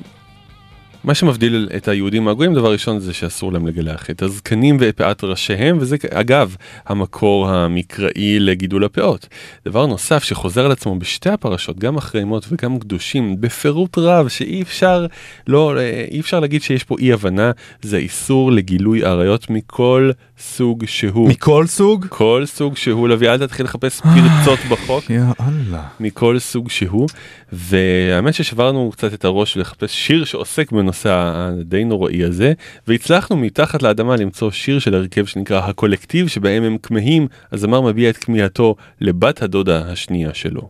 מה 1.03 1.15
שמבדיל 1.15 1.69
את 1.77 1.87
היהודים 1.87 2.23
מהגויים 2.23 2.53
דבר 2.53 2.71
ראשון 2.71 2.99
זה 2.99 3.13
שאסור 3.13 3.53
להם 3.53 3.67
לגלח 3.67 4.09
את 4.09 4.21
הזקנים 4.21 4.77
ואת 4.79 4.97
פאת 4.97 5.23
ראשיהם 5.23 5.77
וזה 5.79 5.95
אגב 6.09 6.55
המקור 6.85 7.49
המקראי 7.49 8.39
לגידול 8.39 8.83
הפאות. 8.83 9.27
דבר 9.65 9.85
נוסף 9.85 10.23
שחוזר 10.23 10.65
על 10.65 10.71
עצמו 10.71 10.99
בשתי 10.99 11.29
הפרשות 11.29 11.79
גם 11.79 11.97
אחרי 11.97 12.23
מות 12.23 12.45
וגם 12.51 12.79
קדושים 12.79 13.41
בפירוט 13.41 13.97
רב 13.97 14.27
שאי 14.27 14.61
אפשר 14.61 15.05
לא 15.47 15.77
אה, 15.77 16.05
אי 16.11 16.19
אפשר 16.19 16.39
להגיד 16.39 16.61
שיש 16.61 16.83
פה 16.83 16.95
אי 16.99 17.13
הבנה 17.13 17.51
זה 17.81 17.97
איסור 17.97 18.51
לגילוי 18.51 19.03
עריות 19.03 19.49
מכל 19.49 20.11
סוג 20.43 20.85
שהוא. 20.85 21.29
מכל 21.29 21.67
סוג? 21.67 22.05
כל 22.09 22.43
סוג 22.45 22.77
שהוא 22.77 23.07
לביא 23.07 23.29
אל 23.29 23.37
תתחיל 23.37 23.65
לחפש 23.65 24.01
פרצות 24.01 24.59
בחוק. 24.69 25.03
יאללה. 25.09 25.83
מכל 25.99 26.39
סוג 26.39 26.69
שהוא 26.69 27.07
והאמת 27.51 28.33
ששברנו 28.33 28.91
קצת 28.91 29.13
את 29.13 29.25
הראש 29.25 29.57
לחפש 29.57 29.91
שיר 29.95 30.25
שעוסק 30.25 30.71
בנושא 30.71 31.09
הדי 31.35 31.83
נוראי 31.83 32.23
הזה 32.23 32.53
והצלחנו 32.87 33.37
מתחת 33.37 33.83
לאדמה 33.83 34.15
למצוא 34.15 34.51
שיר 34.51 34.79
של 34.79 34.95
הרכב 34.95 35.25
שנקרא 35.25 35.59
הקולקטיב 35.59 36.27
שבהם 36.27 36.63
הם 36.63 36.77
כמהים 36.77 37.27
הזמר 37.51 37.81
מביע 37.81 38.09
את 38.09 38.17
כמיהתו 38.17 38.75
לבת 39.01 39.41
הדודה 39.41 39.91
השנייה 39.91 40.33
שלו. 40.33 40.69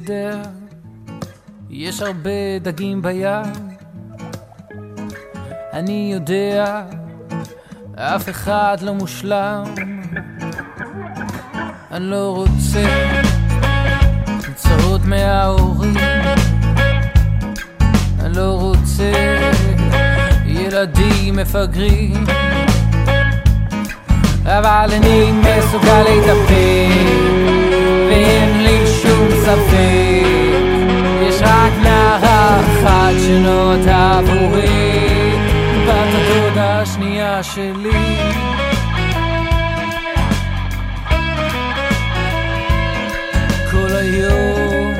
יודע, 0.00 0.42
יש 1.70 2.02
הרבה 2.02 2.58
דגים 2.60 3.02
בים. 3.02 3.52
אני 5.72 6.10
יודע, 6.14 6.82
אף 7.94 8.28
אחד 8.28 8.76
לא 8.80 8.94
מושלם. 8.94 9.64
אני 11.92 12.04
לא 12.10 12.34
רוצה 12.36 12.84
הוצאות 14.48 15.00
מההורים. 15.04 15.96
אני 18.20 18.36
לא 18.36 18.58
רוצה 18.60 19.12
ילדים 20.46 21.36
מפגרים. 21.36 22.24
אבל 24.44 24.90
אני 24.92 25.32
מסוגל 25.32 26.02
להתאפק 26.02 27.28
שום 29.18 29.30
ספק, 29.30 30.26
יש 31.22 31.42
רק 31.42 31.72
נערה 31.82 32.60
אחת 32.60 33.12
שנות 33.26 33.86
עבורי, 33.86 35.32
בת 35.86 36.14
התודה 36.14 36.80
השנייה 36.80 37.42
שלי. 37.42 38.16
כל 43.70 43.96
היום 43.96 44.92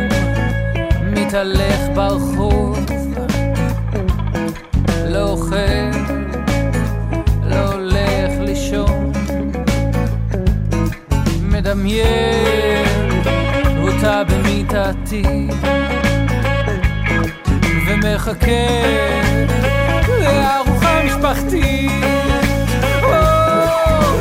מתהלך 1.12 1.80
ברחוב, 1.94 2.78
לא 5.06 5.30
אוכל, 5.30 5.56
לא 7.50 7.78
במיטתי, 14.78 15.22
ומחכה 17.86 18.68
לארוחה 20.20 21.02
משפחתית, 21.04 21.90
או 23.02 23.10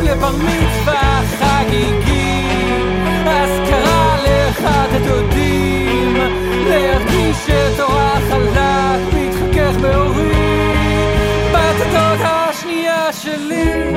לבר 0.04 0.32
מצווה 0.32 1.22
חגיגי, 1.40 2.42
אזכרה 3.28 4.18
לאחד 4.24 4.88
הדודים, 4.92 6.18
להרגיש 6.70 7.50
את 7.50 7.80
אור 7.80 8.00
החלק 8.00 9.14
מתחכך 9.14 9.78
באורי, 9.82 10.32
בת 11.54 11.82
הדודה 11.82 12.46
השנייה 12.50 13.14
שלי. 13.14 13.94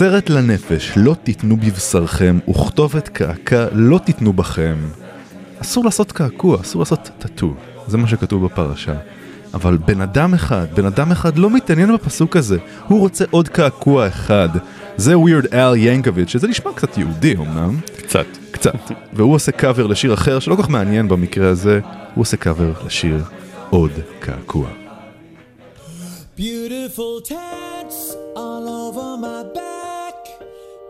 וסרט 0.00 0.30
לנפש 0.30 0.92
לא 0.96 1.16
תיתנו 1.22 1.56
בבשרכם, 1.56 2.38
וכתובת 2.48 3.08
קעקע 3.08 3.66
לא 3.72 3.98
תיתנו 3.98 4.32
בכם. 4.32 4.76
אסור 5.62 5.84
לעשות 5.84 6.12
קעקוע, 6.12 6.60
אסור 6.60 6.80
לעשות 6.80 7.10
טאטו, 7.18 7.54
זה 7.86 7.98
מה 7.98 8.08
שכתוב 8.08 8.44
בפרשה. 8.44 8.94
אבל 9.54 9.76
בן 9.76 10.00
אדם 10.00 10.34
אחד, 10.34 10.66
בן 10.74 10.86
אדם 10.86 11.12
אחד 11.12 11.38
לא 11.38 11.50
מתעניין 11.50 11.94
בפסוק 11.94 12.36
הזה, 12.36 12.58
הוא 12.88 13.00
רוצה 13.00 13.24
עוד 13.30 13.48
קעקוע 13.48 14.08
אחד. 14.08 14.48
זה 14.96 15.18
ווירד 15.18 15.54
אל 15.54 15.76
ינקוביץ', 15.76 16.28
שזה 16.28 16.48
נשמע 16.48 16.72
קצת 16.74 16.98
יהודי 16.98 17.36
אמנם. 17.36 17.80
קצת. 17.96 18.26
קצת. 18.50 18.74
והוא 19.12 19.34
עושה 19.34 19.52
קאבר 19.52 19.86
לשיר 19.86 20.14
אחר 20.14 20.38
שלא 20.38 20.54
כל 20.54 20.62
כך 20.62 20.68
מעניין 20.68 21.08
במקרה 21.08 21.48
הזה, 21.48 21.80
הוא 22.14 22.22
עושה 22.22 22.36
קאבר 22.36 22.72
לשיר 22.86 23.22
עוד 23.70 23.92
קעקוע. 24.20 24.68
Beautiful 26.38 27.20
tats 27.28 27.98
all 28.36 28.64
over 28.84 29.10
my 29.24 29.42
back 29.56 29.79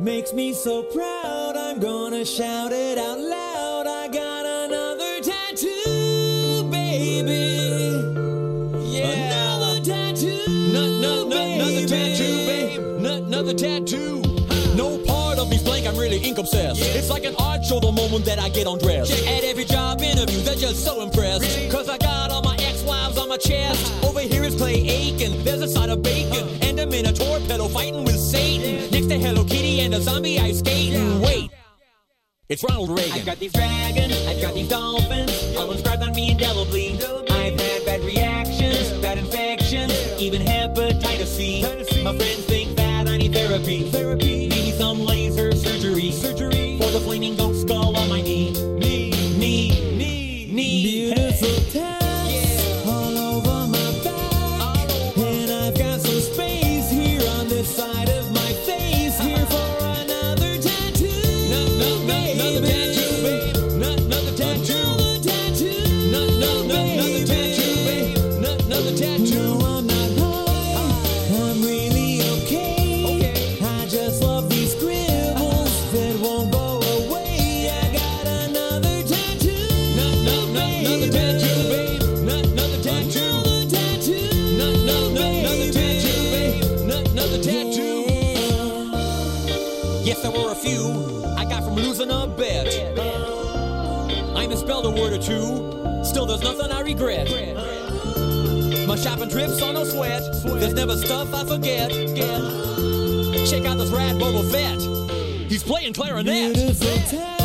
makes 0.00 0.32
me 0.32 0.52
so 0.52 0.82
proud. 0.82 1.56
I'm 1.56 1.78
gonna 1.78 2.24
shout 2.24 2.72
it 2.72 2.98
out 2.98 3.18
loud. 3.18 3.86
I 3.86 4.08
got 4.08 4.46
another 4.46 5.20
tattoo, 5.22 6.68
baby. 6.70 7.30
Yeah, 8.88 9.08
another 9.56 9.80
tattoo. 9.80 10.40
Another 10.70 11.86
tattoo, 11.86 12.46
babe. 12.46 12.80
N- 13.04 13.24
Another 13.26 13.54
tattoo. 13.54 14.22
No 14.74 14.98
part 15.06 15.38
of 15.38 15.48
me's 15.50 15.62
blank, 15.62 15.86
I'm 15.86 15.96
really 15.96 16.18
ink 16.18 16.38
obsessed. 16.38 16.80
It's 16.82 17.10
like 17.10 17.24
an 17.24 17.34
art 17.38 17.64
show 17.64 17.80
the 17.80 17.92
moment 17.92 18.24
that 18.24 18.38
I 18.38 18.48
get 18.48 18.66
undressed. 18.66 19.12
At 19.26 19.44
every 19.44 19.64
job 19.64 20.00
interview, 20.00 20.40
they're 20.40 20.54
just 20.54 20.84
so 20.84 21.02
impressed. 21.02 21.70
Cause 21.70 21.88
I 21.88 21.98
got 21.98 22.30
all 22.30 22.42
my 22.42 22.56
ex-wives 22.56 23.18
on 23.18 23.28
my 23.28 23.36
chest. 23.36 23.92
Uh-huh. 23.92 24.08
Over 24.08 24.20
here 24.20 24.44
is 24.44 24.56
Clay 24.56 24.74
Aiken, 24.88 25.44
there's 25.44 25.60
a 25.62 25.68
side 25.68 25.90
of 25.90 26.02
bacon. 26.02 26.44
Uh-huh. 26.48 26.58
And 26.68 26.80
a 26.80 26.86
minotaur 26.86 27.38
pedal 27.40 27.68
fighting 27.68 28.04
with 28.04 28.18
Satan. 28.18 28.76
Next 28.76 28.89
to 29.10 29.18
Hello 29.18 29.42
Kitty 29.42 29.80
and 29.80 29.92
a 29.92 30.00
zombie 30.00 30.38
ice 30.38 30.60
skating. 30.60 31.20
Wait. 31.20 31.50
It's 32.48 32.62
Ronald 32.62 32.90
Reagan. 32.90 33.18
I've 33.18 33.26
got 33.26 33.40
these 33.40 33.52
dragons, 33.52 34.14
I've 34.28 34.40
got 34.40 34.54
these 34.54 34.68
dolphins, 34.68 35.56
all 35.56 35.72
inscribed 35.72 36.02
on 36.04 36.12
me 36.14 36.30
indelibly. 36.30 37.29
Still, 96.04 96.26
there's 96.26 96.42
nothing 96.42 96.72
I 96.72 96.80
regret. 96.80 97.28
My 98.86 98.96
shopping 98.96 99.28
trips 99.28 99.62
are 99.62 99.72
no 99.72 99.84
sweat. 99.84 100.22
There's 100.44 100.74
never 100.74 100.96
stuff 100.96 101.32
I 101.32 101.44
forget. 101.44 101.90
Check 103.48 103.64
out 103.64 103.78
this 103.78 103.90
rat 103.90 104.16
Boba 104.16 104.50
Fett. 104.50 104.80
He's 105.48 105.62
playing 105.62 105.92
clarinet. 105.92 106.54
Beautiful 106.54 107.39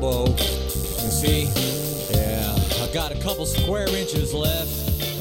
elbow. 0.00 0.30
You 0.30 1.10
see? 1.20 1.44
Yeah, 2.10 2.82
I've 2.82 2.92
got 2.92 3.12
a 3.12 3.18
couple 3.20 3.46
square 3.46 3.88
inches 3.88 4.32
left. 4.34 4.72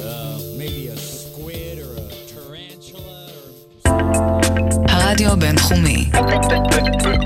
Uh, 0.02 0.40
maybe 0.56 0.88
a 0.88 0.98
squid 0.98 1.80
or 1.80 1.94
a 1.98 2.08
tarantula 2.32 3.30
or. 3.44 4.90
הרדיו 4.90 5.32
הבינתחומי. 5.32 6.10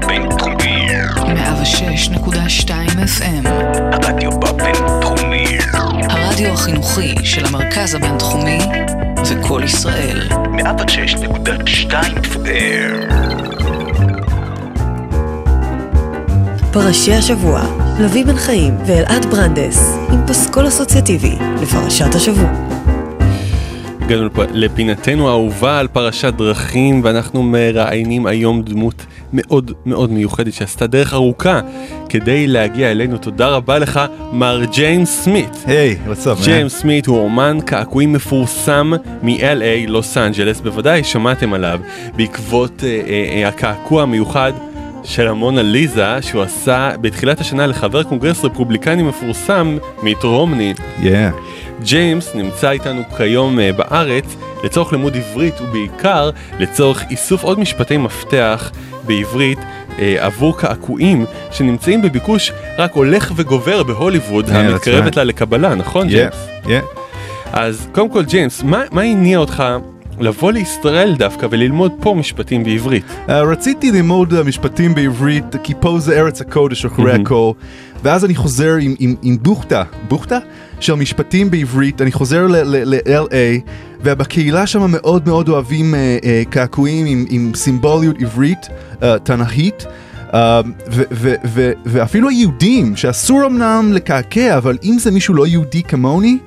בינתחומי. 0.07 0.87
106.2 1.15 2.69
FM. 3.05 3.47
הרדיו 3.93 4.31
בבינתחומי. 4.39 5.57
הרדיו 6.09 6.53
החינוכי 6.53 7.15
של 7.23 7.45
המרכז 7.45 7.95
הבינתחומי 7.95 8.59
זה 9.23 9.35
קול 9.47 9.63
ישראל. 9.63 10.27
106.2 10.29 11.91
FM. 12.23 13.22
פרשי 16.73 17.13
השבוע, 17.13 17.61
לביא 17.99 18.25
בן 18.25 18.35
חיים 18.37 18.73
ואלעד 18.85 19.25
ברנדס, 19.25 19.97
עם 20.11 20.27
פסקול 20.27 20.67
אסוציאטיבי 20.67 21.31
לפרשת 21.61 22.15
השבוע. 22.15 22.49
הגענו 24.01 24.25
לפ- 24.25 24.51
לפינתנו 24.53 25.27
האהובה 25.29 25.79
על 25.79 25.87
פרשת 25.87 26.33
דרכים 26.37 27.01
ואנחנו 27.03 27.43
מראיינים 27.43 28.25
היום 28.25 28.61
דמות 28.61 29.05
מאוד 29.33 29.71
מאוד 29.85 30.11
מיוחדת 30.11 30.53
שעשתה 30.53 30.87
דרך 30.87 31.13
ארוכה 31.13 31.59
כדי 32.09 32.47
להגיע 32.47 32.91
אלינו. 32.91 33.17
תודה 33.17 33.47
רבה 33.47 33.79
לך, 33.79 33.99
מר 34.31 34.61
ג'יימס 34.73 35.23
סמית. 35.23 35.63
Hey, 35.65 35.95
what's 36.05 36.26
up, 36.26 36.37
ג'יימס 36.43 36.75
סמית 36.81 37.05
הוא 37.07 37.19
אומן 37.19 37.57
קעקועים 37.65 38.13
מפורסם 38.13 38.91
מ-LA, 39.23 39.87
לוס 39.89 40.17
אנג'לס, 40.17 40.59
בוודאי 40.59 41.03
שמעתם 41.03 41.53
עליו 41.53 41.79
בעקבות 42.15 42.83
אה, 42.83 43.01
אה, 43.43 43.47
הקעקוע 43.47 44.01
המיוחד 44.03 44.51
של 45.03 45.27
המונה 45.27 45.61
ליזה 45.61 46.21
שהוא 46.21 46.41
עשה 46.41 46.91
בתחילת 47.01 47.41
השנה 47.41 47.67
לחבר 47.67 48.03
קונגרס 48.03 48.45
רפובליקני 48.45 49.03
מפורסם 49.03 49.77
מיט 50.03 50.23
רומני. 50.23 50.73
Yeah. 50.99 51.05
ג'יימס 51.83 52.35
נמצא 52.35 52.71
איתנו 52.71 53.01
כיום 53.17 53.59
אה, 53.59 53.71
בארץ 53.73 54.25
לצורך 54.63 54.91
לימוד 54.91 55.15
עברית 55.15 55.53
ובעיקר 55.61 56.29
לצורך 56.59 57.03
איסוף 57.09 57.43
עוד 57.43 57.59
משפטי 57.59 57.97
מפתח 57.97 58.71
בעברית 59.07 59.59
אה, 59.99 60.15
עבור 60.19 60.57
קעקועים 60.57 61.25
שנמצאים 61.51 62.01
בביקוש 62.01 62.51
רק 62.77 62.93
הולך 62.93 63.31
וגובר 63.35 63.83
בהוליווד 63.83 64.49
Yeah, 64.49 64.53
המתקרבת 64.53 65.13
right. 65.13 65.17
לה 65.17 65.23
לקבלה, 65.23 65.75
נכון 65.75 66.07
Yeah, 66.07 66.11
ג'יימס? 66.11 66.47
yeah. 66.65 66.67
אז 67.53 67.87
קודם 67.91 68.09
כל 68.09 68.23
ג'יימס, 68.23 68.63
מה, 68.63 68.81
מה 68.91 69.01
הניע 69.01 69.37
אותך 69.37 69.63
לבוא 70.23 70.51
לישראל 70.51 71.15
דווקא 71.15 71.47
וללמוד 71.49 71.91
פה 71.99 72.13
משפטים 72.13 72.63
בעברית? 72.63 73.03
Uh, 73.27 73.31
רציתי 73.31 73.91
ללמוד 73.91 74.33
uh, 74.33 74.43
משפטים 74.43 74.95
בעברית, 74.95 75.55
כי 75.63 75.73
פה 75.79 75.99
זה 75.99 76.19
ארץ 76.19 76.41
הקודש 76.41 76.85
אחרי 76.85 77.05
מהמם. 77.05 77.21
הכל, 77.25 77.51
ואז 78.03 78.25
אני 78.25 78.35
חוזר 78.35 78.73
עם, 78.81 78.95
עם, 78.99 79.15
עם 79.21 79.37
בוכתה, 79.41 79.83
בוכתה? 80.07 80.37
של 80.79 80.93
משפטים 80.93 81.51
בעברית, 81.51 82.01
אני 82.01 82.11
חוזר 82.11 82.47
ל-LA, 82.47 83.69
ובקהילה 84.01 84.67
שם 84.67 84.91
מאוד 84.91 85.27
מאוד 85.27 85.49
אוהבים 85.49 85.93
uh, 85.93 86.23
uh, 86.23 86.49
קעקועים 86.49 87.05
עם, 87.05 87.25
עם 87.29 87.51
סימבוליות 87.55 88.21
עברית, 88.21 88.67
uh, 88.99 89.03
תנ"כית. 89.23 89.85
Uh, 90.31 90.35
ו- 90.91 91.03
ו- 91.11 91.35
ו- 91.45 91.71
ואפילו 91.85 92.29
היהודים, 92.29 92.95
שאסור 92.95 93.45
אמנם 93.45 93.91
לקעקע, 93.93 94.57
אבל 94.57 94.77
אם 94.83 94.97
זה 94.99 95.11
מישהו 95.11 95.33
לא 95.33 95.47
יהודי 95.47 95.83
כמוני, 95.83 96.37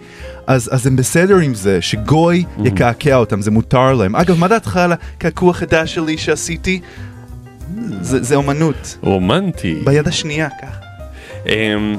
אז, 0.47 0.69
אז 0.73 0.87
הם 0.87 0.97
בסדר 0.97 1.37
עם 1.37 1.55
זה, 1.55 1.83
שגוי 1.83 2.45
יקעקע 2.65 3.17
אותם, 3.17 3.43
זה 3.43 3.51
מותר 3.51 3.93
להם. 3.95 4.17
אגב, 4.17 4.39
מה 4.39 4.49
דעתך 4.49 4.77
על 4.77 4.93
הקעקוע 4.93 5.51
החדש 5.51 5.95
שלי 5.95 6.19
שעשיתי? 6.19 6.81
זה, 8.01 8.23
זה 8.23 8.35
אומנות. 8.35 8.99
רומנטי. 9.03 9.75
ביד 9.85 10.09
השנייה, 10.09 10.49
ככה. 10.63 10.79
אמ, 11.47 11.97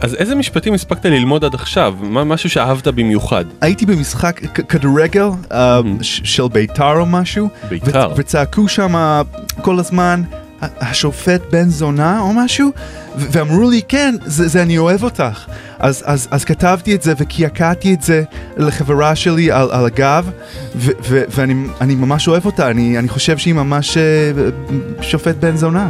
אז 0.00 0.14
איזה 0.14 0.34
משפטים 0.34 0.74
הספקת 0.74 1.04
ללמוד 1.06 1.44
עד 1.44 1.54
עכשיו? 1.54 1.94
מה, 2.00 2.24
משהו 2.24 2.50
שאהבת 2.50 2.88
במיוחד? 2.88 3.44
הייתי 3.60 3.86
במשחק 3.86 4.40
כדורגל 4.68 5.28
אה, 5.52 5.80
ש- 6.02 6.20
של 6.24 6.48
בית"ר 6.52 6.98
או 6.98 7.06
משהו, 7.06 7.48
בית"ר. 7.68 8.12
וצעקו 8.16 8.68
שם 8.68 9.22
כל 9.62 9.78
הזמן, 9.78 10.22
"ה- 10.32 10.47
השופט 10.62 11.40
בן 11.50 11.68
זונה 11.68 12.20
או 12.20 12.32
משהו, 12.32 12.70
ואמרו 13.16 13.70
לי, 13.70 13.80
כן, 13.88 14.14
זה, 14.24 14.48
זה 14.48 14.62
אני 14.62 14.78
אוהב 14.78 15.02
אותך. 15.02 15.46
אז, 15.78 16.02
אז, 16.06 16.28
אז 16.30 16.44
כתבתי 16.44 16.94
את 16.94 17.02
זה 17.02 17.14
וקעקעתי 17.18 17.94
את 17.94 18.02
זה 18.02 18.22
לחברה 18.56 19.16
שלי 19.16 19.50
על, 19.50 19.68
על 19.70 19.86
הגב, 19.86 20.30
ו- 20.76 20.90
ו- 21.02 21.22
ואני 21.30 21.54
אני 21.80 21.94
ממש 21.94 22.28
אוהב 22.28 22.46
אותה, 22.46 22.70
אני, 22.70 22.98
אני 22.98 23.08
חושב 23.08 23.38
שהיא 23.38 23.54
ממש 23.54 23.96
אה, 23.96 24.02
שופט 25.00 25.36
בן 25.36 25.56
זונה. 25.56 25.88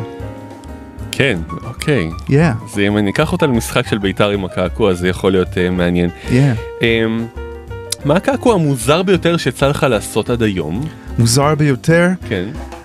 כן, 1.12 1.38
אוקיי. 1.64 2.11
Yeah. 2.28 2.33
אז 2.72 2.78
אם 2.78 2.96
אני 2.98 3.11
אקח 3.11 3.33
אותה 3.33 3.46
למשחק 3.46 3.87
של 3.87 3.98
בית"ר 3.98 4.31
עם 4.31 4.44
הקעקוע 4.44 4.94
זה 4.94 5.09
יכול 5.09 5.33
להיות 5.33 5.48
uh, 5.48 5.70
מעניין. 5.70 6.11
Yeah. 6.28 6.33
Um, 6.81 7.38
מה 8.04 8.16
הקעקוע 8.16 8.54
המוזר 8.54 9.02
ביותר 9.02 9.37
שיצא 9.37 9.68
לך 9.68 9.87
לעשות 9.90 10.31
עד 10.31 10.42
היום? 10.42 10.85
מוזר 11.18 11.54
ביותר. 11.54 12.09
כן. 12.28 12.44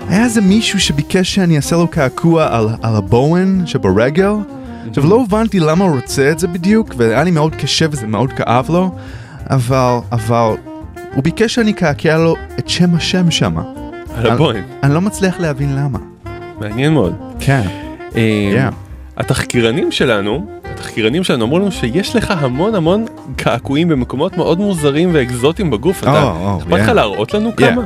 היה 0.09 0.23
איזה 0.23 0.41
מישהו 0.41 0.79
שביקש 0.79 1.35
שאני 1.35 1.55
אעשה 1.57 1.75
לו 1.75 1.87
קעקוע 1.87 2.57
על, 2.57 2.67
על 2.81 2.95
הבוהן 2.95 3.61
שברגל. 3.65 4.31
עכשיו 4.89 5.05
לא 5.05 5.23
הבנתי 5.27 5.59
למה 5.59 5.83
הוא 5.85 5.95
רוצה 5.95 6.31
את 6.31 6.39
זה 6.39 6.47
בדיוק, 6.47 6.93
והיה 6.97 7.23
לי 7.23 7.31
מאוד 7.31 7.55
קשה 7.55 7.85
וזה 7.91 8.07
מאוד 8.07 8.33
כאב 8.33 8.69
לו, 8.69 8.91
אבל, 9.49 9.97
אבל 10.11 10.55
הוא 11.15 11.23
ביקש 11.23 11.55
שאני 11.55 11.71
אקעקע 11.71 12.17
לו 12.17 12.35
את 12.59 12.69
שם 12.69 12.95
השם 12.95 13.31
שמה. 13.31 13.61
על 14.15 14.31
הבוהן. 14.31 14.63
אני, 14.83 14.93
לא 14.93 15.01
מצליח 15.01 15.39
להבין 15.39 15.75
למה. 15.75 15.99
מעניין 16.59 16.93
מאוד. 16.93 17.15
כן. 17.39 17.61
Um, 18.11 18.15
Yeah. 18.15 18.73
התחקירנים 19.17 19.91
שלנו, 19.91 20.45
התחקירנים 20.73 21.23
שלנו 21.23 21.45
אמרו 21.45 21.59
לנו 21.59 21.71
שיש 21.71 22.15
לך 22.15 22.33
המון 22.37 22.75
המון 22.75 23.05
קעקועים 23.35 23.87
במקומות 23.87 24.37
מאוד 24.37 24.59
מוזרים 24.59 25.09
ואקזוטיים 25.13 25.71
בגוף. 25.71 26.03
אתה, 26.03 26.23
או, 26.23 26.57
אכפת 26.57 26.71
לך. 26.71 26.87
להראות 26.89 27.33
לנו. 27.33 27.55
כמה? 27.55 27.81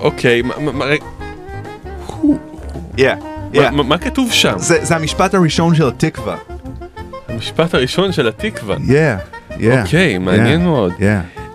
אוקיי, 0.00 0.42
מה- 0.42 0.70
מה- 3.82 3.98
כתוב 3.98 4.32
שם? 4.32 4.54
זה, 4.58 4.84
זה 4.84 4.96
המשפט 4.96 5.34
הראשון 5.34 5.74
של 5.74 5.88
התקווה. 5.88 6.36
המשפט 7.28 7.74
הראשון 7.74 8.12
של 8.12 8.28
התקווה. 8.28 8.76
Yeah, 8.76 9.50
yeah. 9.50 9.54
אוקיי, 9.84 10.18
מעניין 10.18 10.60
yeah, 10.60 10.64
מאוד. 10.64 10.92
Yeah. 10.98 11.02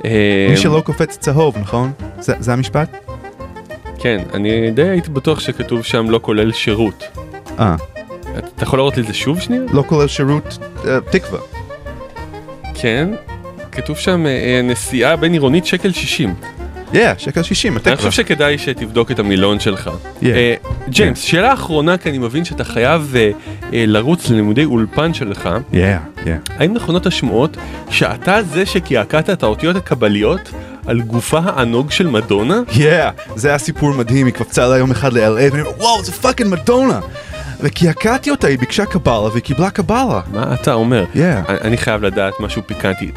אה, 0.05 0.47
מי 0.49 0.57
שלא 0.57 0.81
קופץ 0.85 1.17
צהוב, 1.17 1.57
נכון? 1.57 1.91
זה, 2.19 2.33
זה 2.39 2.53
המשפט? 2.53 2.89
כן, 3.99 4.23
אני 4.33 4.71
די 4.71 4.89
הייתי 4.89 5.09
בטוח 5.09 5.39
שכתוב 5.39 5.83
שם 5.83 6.09
לא 6.09 6.19
כולל 6.23 6.51
שירות. 6.51 7.03
אה, 7.59 7.75
אתה 8.37 8.63
יכול 8.63 8.79
להראות 8.79 8.97
לי 8.97 9.01
את 9.03 9.07
זה 9.07 9.13
שוב 9.13 9.39
שנייה? 9.39 9.61
לא 9.71 9.83
כולל 9.87 10.07
שירות 10.07 10.57
אה, 10.87 10.97
תקווה. 11.11 11.39
כן. 12.73 13.09
כתוב 13.71 13.97
שם 13.97 14.25
אה, 14.25 14.61
נסיעה 14.63 15.15
בין 15.15 15.33
עירונית 15.33 15.65
שקל 15.65 15.91
60. 15.91 16.33
Yeah, 16.93 16.97
שקל 17.17 17.43
60, 17.43 17.77
אני. 17.87 17.95
חושב 17.95 18.11
שכדאי 18.11 18.57
שתבדוק 18.57 19.11
את 19.11 19.19
המילון 19.19 19.59
שלך. 19.59 19.89
אה, 20.25 20.55
ג'יימס, 20.89 21.19
שאלה 21.19 21.53
אחרונה, 21.53 21.97
כי 21.97 22.09
אני 22.09 22.17
מבין 22.17 22.45
שאתה 22.45 22.63
חייב 22.63 23.13
אה, 23.15 23.31
אה, 23.73 23.83
לרוץ 23.87 24.29
ללימודי 24.29 24.65
אולפן 24.65 25.13
שלך. 25.13 25.49
האם 26.57 26.73
נכונות 26.73 27.05
השמועות 27.05 27.57
שאתה 27.89 28.43
זה 28.43 28.65
שקעקעת 28.65 29.29
את 29.29 29.43
האותיות 29.43 29.75
הקבליות 29.75 30.51
על 30.85 31.01
גופה 31.01 31.39
הענוג 31.43 31.91
של 31.91 32.07
מדונה? 32.07 32.61
Yeah, 32.67 33.35
זה 33.35 33.47
היה 33.49 33.57
סיפור 33.57 33.93
מדהים, 33.93 34.25
היא 34.25 34.33
קפצה 34.33 34.67
לה 34.67 34.77
יום 34.77 34.91
אחד 34.91 35.13
ל-LA, 35.13 35.51
ואני 35.51 35.61
אומר, 35.61 35.77
וואו, 35.77 36.03
זה 36.03 36.11
fucking 36.11 36.51
מדונה! 36.51 36.99
וקעקעתי 37.59 38.31
אותה, 38.31 38.47
היא 38.47 38.59
ביקשה 38.59 38.85
קבלה 38.85 39.19
והיא 39.19 39.43
קיבלה 39.43 39.69
קבלה. 39.69 40.21
מה 40.31 40.53
אתה 40.53 40.73
אומר? 40.73 41.05
Yeah. 41.13 41.17
אני 41.49 41.77
חייב 41.77 42.03
לדעת 42.03 42.33
משהו 42.39 42.61
פיקנטי. 42.65 43.11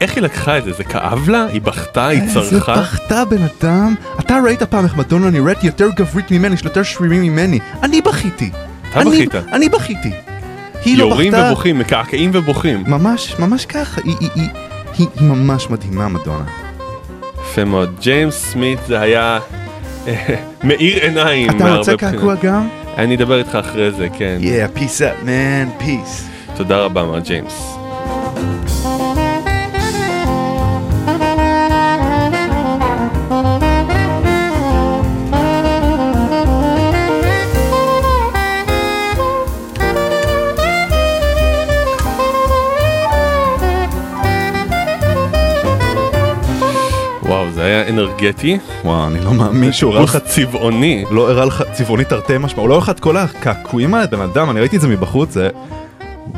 איך 0.00 0.14
היא 0.14 0.22
לקחה 0.22 0.58
את 0.58 0.64
זה? 0.64 0.72
זה 0.72 0.84
כאב 0.84 1.28
לה? 1.28 1.46
היא 1.52 1.60
בכתה? 1.62 2.06
היא 2.06 2.22
איזה 2.22 2.40
צרחה? 2.50 2.74
בכתה 2.80 3.24
בן 3.24 3.36
אדם. 3.60 3.94
אתה 4.20 4.38
ראית 4.44 4.62
פעם 4.62 4.84
איך 4.84 4.96
מדונה 4.96 5.30
נראית 5.30 5.64
יותר 5.64 5.88
גברית 5.96 6.30
ממני, 6.30 6.54
יש 6.54 6.62
יותר 6.62 6.82
שרירים 6.82 7.22
ממני. 7.22 7.58
אני 7.82 8.00
בכיתי. 8.00 8.50
אתה 8.90 9.00
אני- 9.00 9.10
בכית. 9.10 9.34
אני 9.52 9.68
בכיתי. 9.68 10.10
היא 10.84 10.98
לא 10.98 11.04
יורים 11.04 11.32
בכתה. 11.32 11.44
ובוכים, 11.46 11.78
מקעקעים 11.78 12.30
ובוכים. 12.34 12.84
ממש, 12.86 13.34
ממש 13.38 13.66
ככה. 13.66 14.00
היא- 14.04 14.16
היא- 14.20 14.28
היא- 14.34 14.48
היא 14.98 15.06
היא 15.20 15.28
ממש 15.28 15.70
מדהימה, 15.70 16.08
מדונה. 16.08 16.44
יפה 17.50 17.64
מאוד. 17.64 17.94
ג'יימס 18.00 18.34
סמית 18.52 18.78
זה 18.86 19.00
היה 19.00 19.38
אה, 20.08 20.34
מאיר 20.64 21.02
עיניים. 21.02 21.50
אתה 21.50 21.74
רוצה. 21.76 21.96
קעקוע 21.96 22.34
גם? 22.42 22.68
אני 22.96 23.14
אדבר 23.16 23.38
איתך 23.38 23.54
אחרי 23.60 23.90
זה, 23.92 24.08
כן. 24.18 24.38
Yeah, 24.40 24.78
peace 24.78 24.98
up, 25.00 25.26
man, 25.26 25.82
peace. 25.82 26.22
תודה 26.56 26.78
רבה, 26.78 27.04
מר 27.04 27.18
ג'יימס. 27.18 27.74
אנרגטי. 47.88 48.58
וואו, 48.84 49.06
אני 49.06 49.24
לא 49.24 49.34
מאמין 49.34 49.72
שהוא 49.72 49.92
הראה 49.92 50.04
לך 50.04 50.16
צבעוני. 50.16 51.04
לא 51.10 51.30
הראה 51.30 51.44
לך 51.44 51.64
צבעוני 51.72 52.04
תרתי 52.04 52.38
משמע, 52.38 52.60
הוא 52.60 52.68
לא 52.68 52.74
הראה 52.74 52.84
לך 52.84 52.90
את 52.90 53.00
כל 53.00 53.16
הקעקועים 53.16 53.94
האלה, 53.94 54.06
בן 54.06 54.20
אדם, 54.20 54.50
אני 54.50 54.60
ראיתי 54.60 54.76
את 54.76 54.80
זה 54.80 54.88
מבחוץ, 54.88 55.32
זה 55.32 55.48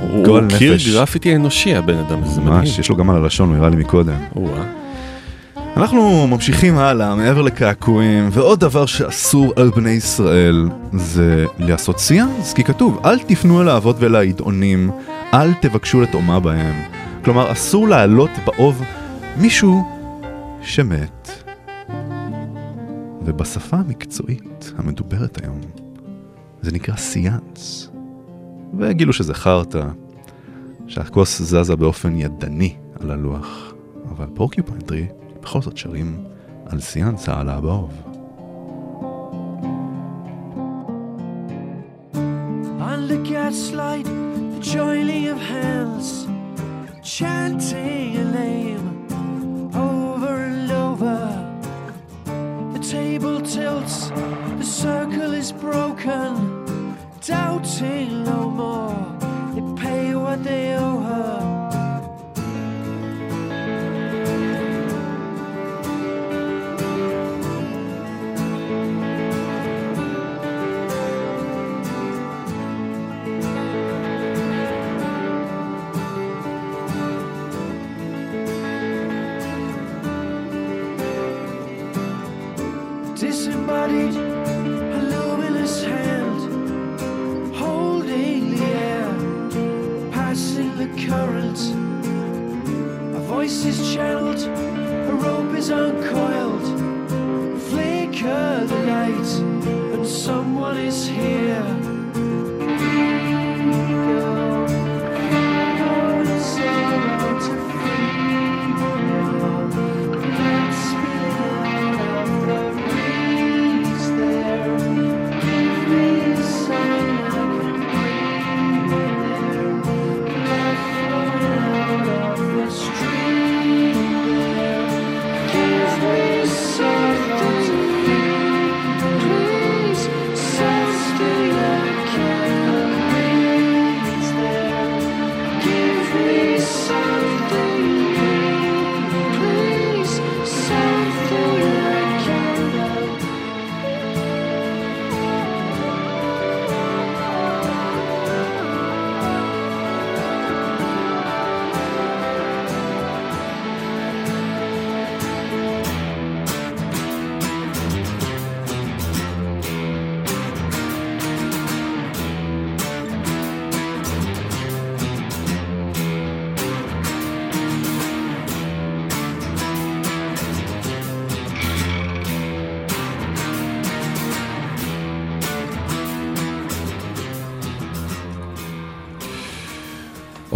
הוא 0.00 0.40
קיר. 0.58 0.76
גרפיטי 0.92 1.36
אנושי 1.36 1.74
הבן 1.74 1.98
אדם 1.98 2.22
הזה, 2.22 2.40
מדהים. 2.40 2.54
ממש, 2.54 2.78
יש 2.78 2.88
לו 2.88 2.96
גם 2.96 3.10
על 3.10 3.16
הלשון, 3.16 3.48
הוא 3.48 3.56
הראה 3.56 3.68
לי 3.68 3.76
מקודם. 3.76 4.16
אנחנו 5.76 6.26
ממשיכים 6.26 6.78
הלאה, 6.78 7.14
מעבר 7.14 7.42
לקעקועים, 7.42 8.28
ועוד 8.32 8.60
דבר 8.60 8.86
שאסור 8.86 9.52
על 9.56 9.70
בני 9.76 9.90
ישראל 9.90 10.68
זה 10.92 11.44
לעשות 11.58 11.98
סיאנס, 11.98 12.52
כי 12.52 12.64
כתוב, 12.64 13.00
אל 13.04 13.18
תפנו 13.18 13.62
אל 13.62 13.68
האבות 13.68 13.96
ואל 13.98 14.14
העידעונים, 14.14 14.90
אל 15.34 15.52
תבקשו 15.60 16.00
לטומאה 16.00 16.40
בהם. 16.40 16.74
כלומר, 17.24 17.52
אסור 17.52 17.88
להעלות 17.88 18.30
באוב 18.44 18.82
מישהו 19.36 19.95
שמת. 20.62 21.30
ובשפה 23.24 23.76
המקצועית 23.76 24.72
המדוברת 24.76 25.42
היום, 25.42 25.60
זה 26.62 26.72
נקרא 26.72 26.96
סיאנס. 26.96 27.90
וגילו 28.78 29.12
שזה 29.12 29.34
חרטא, 29.34 29.86
שהכוס 30.86 31.42
זזה 31.42 31.76
באופן 31.76 32.16
ידני 32.16 32.76
על 33.00 33.10
הלוח, 33.10 33.74
אבל 34.10 34.26
Porcupine 34.34 34.84
Tree 34.84 35.06
בכל 35.42 35.62
זאת 35.62 35.76
שרים 35.76 36.24
על 36.66 36.80
סיאנס 36.80 37.28
העלה 37.28 37.60
באוב. 37.60 38.02
Chanting 47.16 48.16
a 48.16 48.24
name 48.36 48.95
circle 54.66 55.32
is 55.32 55.52
broken, 55.52 56.96
doubting 57.24 58.24
no 58.24 58.50
more. 58.50 58.96
They 59.54 59.82
pay 59.82 60.14
what 60.14 60.42
they 60.42 60.74
owe 60.74 60.95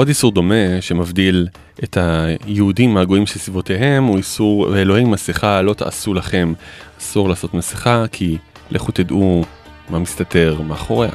עוד 0.00 0.08
איסור 0.08 0.32
דומה 0.32 0.80
שמבדיל 0.80 1.48
את 1.84 1.96
היהודים 2.00 2.94
מהגויים 2.94 3.26
שסביבותיהם 3.26 4.04
הוא 4.04 4.16
איסור 4.16 4.68
ואלוהים 4.72 5.10
מסכה 5.10 5.62
לא 5.62 5.74
תעשו 5.74 6.14
לכם. 6.14 6.52
אסור 7.00 7.28
לעשות 7.28 7.54
מסכה 7.54 8.04
כי 8.12 8.36
לכו 8.70 8.92
תדעו 8.92 9.44
מה 9.90 9.98
מסתתר 9.98 10.60
מאחוריה. 10.68 11.10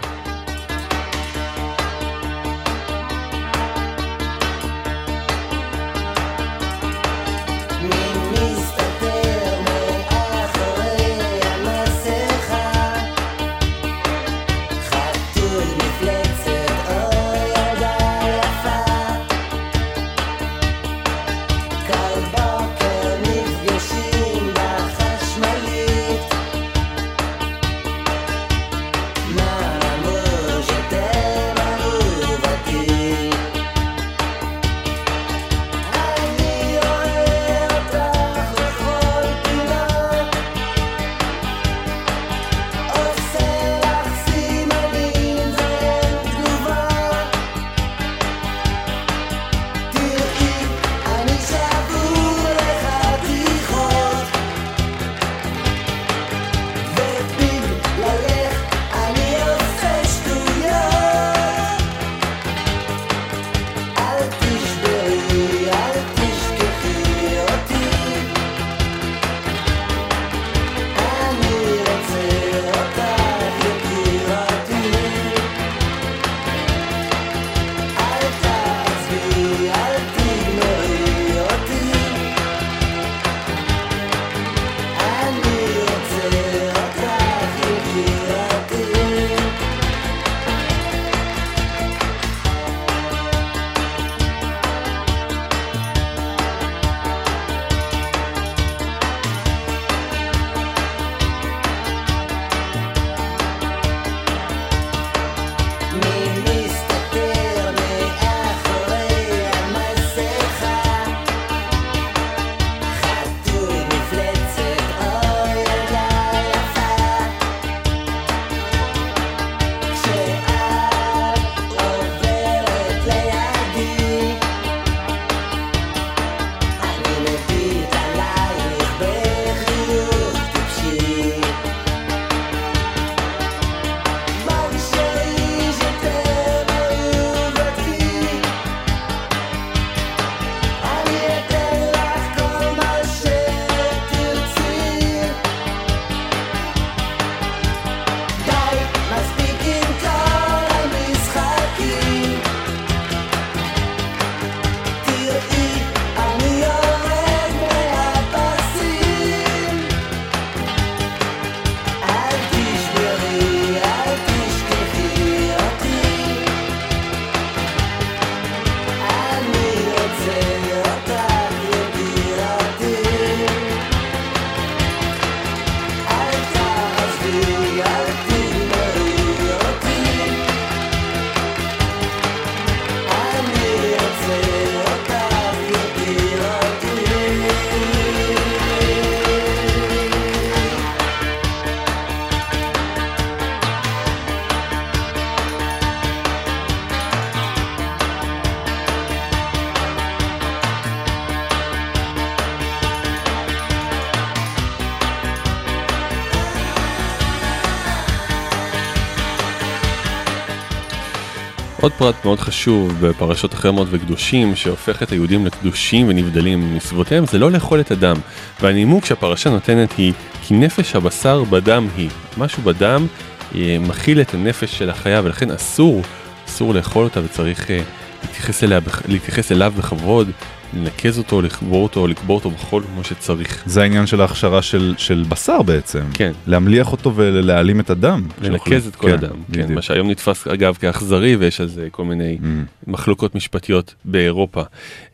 עוד 211.85 211.93
פרט 211.93 212.25
מאוד 212.25 212.39
חשוב 212.39 212.93
בפרשות 213.01 213.53
החרמות 213.53 213.87
וקדושים 213.91 214.55
שהופך 214.55 215.03
את 215.03 215.11
היהודים 215.11 215.45
לקדושים 215.45 216.07
ונבדלים 216.07 216.75
מסביבותיהם 216.75 217.25
זה 217.25 217.39
לא 217.39 217.51
לאכול 217.51 217.79
את 217.79 217.91
הדם. 217.91 218.15
והנימוק 218.61 219.05
שהפרשה 219.05 219.49
נותנת 219.49 219.91
היא 219.97 220.13
כי 220.41 220.53
נפש 220.53 220.95
הבשר 220.95 221.43
בדם 221.43 221.87
היא. 221.97 222.09
משהו 222.37 222.63
בדם 222.63 223.07
אה, 223.55 223.77
מכיל 223.79 224.21
את 224.21 224.33
הנפש 224.33 224.77
של 224.77 224.89
החיה 224.89 225.21
ולכן 225.23 225.51
אסור, 225.51 226.01
אסור 226.47 226.73
לאכול 226.73 227.03
אותה 227.03 227.19
וצריך 227.23 227.71
אה, 227.71 227.81
להתייחס, 228.23 228.63
אליה, 228.63 228.79
להתייחס 229.07 229.51
אליו 229.51 229.73
בכבוד, 229.77 230.31
לנקז 230.73 231.17
אותו, 231.17 231.41
לקבור 231.41 231.83
אותו, 231.83 232.07
לקבור 232.07 232.35
אותו 232.37 232.49
בחול 232.49 232.83
כמו 232.83 233.03
שצריך. 233.03 233.63
זה 233.65 233.81
העניין 233.81 234.07
של 234.07 234.21
ההכשרה 234.21 234.61
של, 234.61 234.93
של 234.97 235.23
בשר 235.29 235.61
בעצם. 235.61 236.03
כן. 236.13 236.31
להמליח 236.47 236.91
אותו 236.91 237.11
ולהעלים 237.15 237.79
את 237.79 237.89
הדם. 237.89 238.21
לנקז 238.41 238.87
את 238.87 238.95
כל 238.95 239.11
הדם, 239.11 239.35
כן, 239.53 239.73
מה 239.73 239.81
שהיום 239.81 240.09
נתפס 240.09 240.47
אגב 240.47 240.75
כאכזרי 240.75 241.35
ויש 241.35 241.61
על 241.61 241.67
זה 241.67 241.87
כל 241.91 242.05
מיני 242.05 242.37
Mm. 242.41 242.45
מחלוקות 242.87 243.35
משפטיות 243.35 243.95
באירופה. 244.05 244.61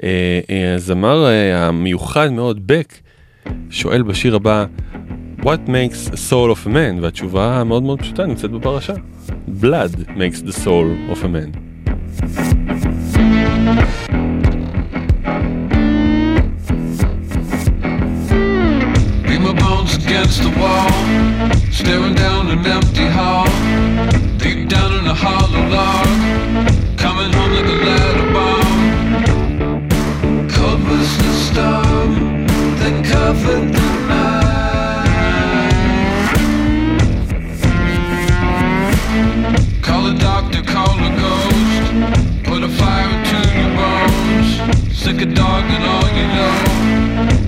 אה, 0.03 0.39
אה, 0.49 0.75
הזמר 0.75 1.25
אה, 1.25 1.67
המיוחד 1.67 2.29
מאוד 2.29 2.67
בק 2.67 2.93
שואל 3.69 4.01
בשיר 4.01 4.35
הבא 4.35 4.65
What 5.39 5.67
makes 5.67 6.07
a 6.11 6.17
soul 6.29 6.51
of 6.55 6.67
a 6.67 6.69
man? 6.69 7.01
והתשובה 7.01 7.59
המאוד 7.59 7.83
מאוד 7.83 8.01
פשוטה 8.01 8.25
נמצאת 8.25 8.51
בפרשה. 8.51 8.93
Blood 9.61 10.07
makes 10.07 10.47
the 10.47 10.53
soul 10.65 11.13
of 11.13 11.23
a 11.23 11.27
man. 11.27 11.57
Against 20.12 20.43
the 20.43 20.49
wall, 20.59 20.91
staring 21.72 22.14
down 22.14 22.49
an 22.49 22.66
empty 22.66 23.05
hall. 23.05 23.47
Deep 24.38 24.68
down 24.68 24.91
in 24.99 25.07
a 25.07 25.14
hollow 25.14 25.64
log, 25.70 26.05
coming 26.97 27.32
home 27.32 27.53
like 27.53 27.66
a 27.66 27.78
ladder 27.86 28.34
bomb. 28.34 28.72
Was 30.89 31.18
the 31.18 31.34
storm 31.47 32.12
that 32.80 32.95
covered 33.05 33.68
the 33.76 33.86
night. 34.09 34.32
Call 39.82 40.07
a 40.07 40.14
doctor, 40.18 40.62
call 40.64 40.97
a 41.07 41.12
ghost, 41.22 42.43
put 42.43 42.64
a 42.64 42.68
fire 42.68 43.09
into 43.16 43.38
your 43.57 43.72
bones. 43.80 44.49
Sick 44.93 45.22
a 45.22 45.26
dog 45.26 45.64
and 45.76 45.84
all 45.93 46.07
you 46.18 46.26
know. 46.36 46.55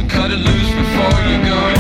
Cut 0.08 0.32
it 0.32 0.40
loose 0.40 0.72
before 0.82 1.20
you 1.30 1.38
go. 1.50 1.73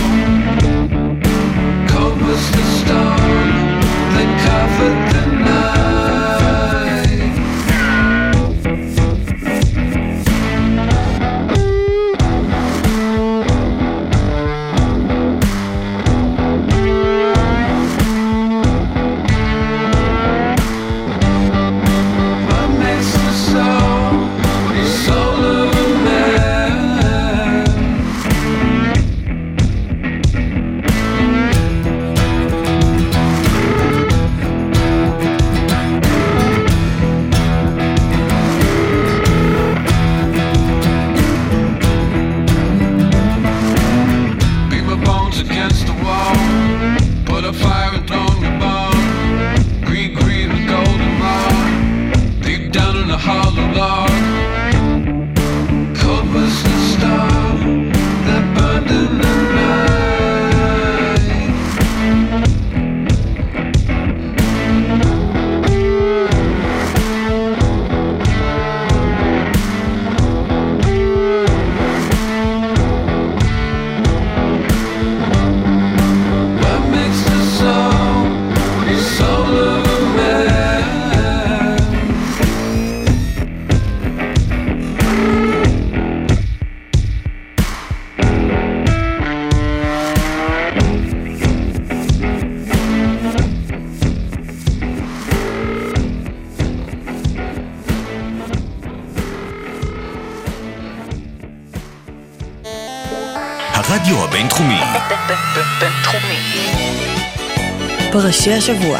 פרשי 108.43 108.55
השבוע. 108.55 108.99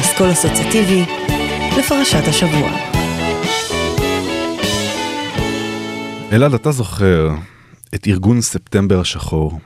אסכול 0.00 0.32
אסוציאטיבי 0.32 1.04
לפרשת 1.78 2.28
השבוע. 2.28 2.70
אלעד, 6.32 6.54
אתה 6.54 6.72
זוכר 6.72 7.34
את 7.94 8.06
ארגון 8.06 8.40
ספטמבר 8.40 9.00
השחור. 9.00 9.60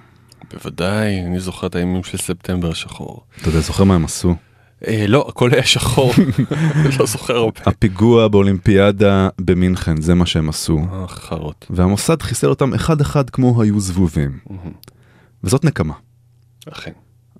בוודאי, 0.52 1.20
אני 1.20 1.40
זוכר 1.40 1.66
את 1.66 1.74
הימים 1.74 2.04
של 2.04 2.18
ספטמבר 2.18 2.70
השחור. 2.70 3.24
אתה 3.40 3.48
יודע, 3.48 3.60
זוכר 3.60 3.84
מה 3.84 3.94
הם 3.94 4.04
עשו? 4.04 4.34
אה, 4.86 5.04
לא, 5.08 5.26
הכל 5.28 5.50
היה 5.52 5.64
שחור, 5.64 6.12
לא 6.98 7.06
זוכר 7.06 7.36
הרבה. 7.36 7.60
הפיגוע 7.66 8.28
באולימפיאדה 8.28 9.28
במינכן, 9.40 10.00
זה 10.00 10.14
מה 10.14 10.26
שהם 10.26 10.48
עשו. 10.48 10.78
אה, 10.92 11.08
חרות. 11.08 11.66
והמוסד 11.70 12.22
חיסל 12.22 12.48
אותם 12.48 12.74
אחד 12.74 13.00
אחד 13.00 13.30
כמו 13.30 13.62
היו 13.62 13.80
זבובים. 13.80 14.38
וזאת 15.44 15.64
נקמה. 15.64 15.94
אכן. 16.72 16.92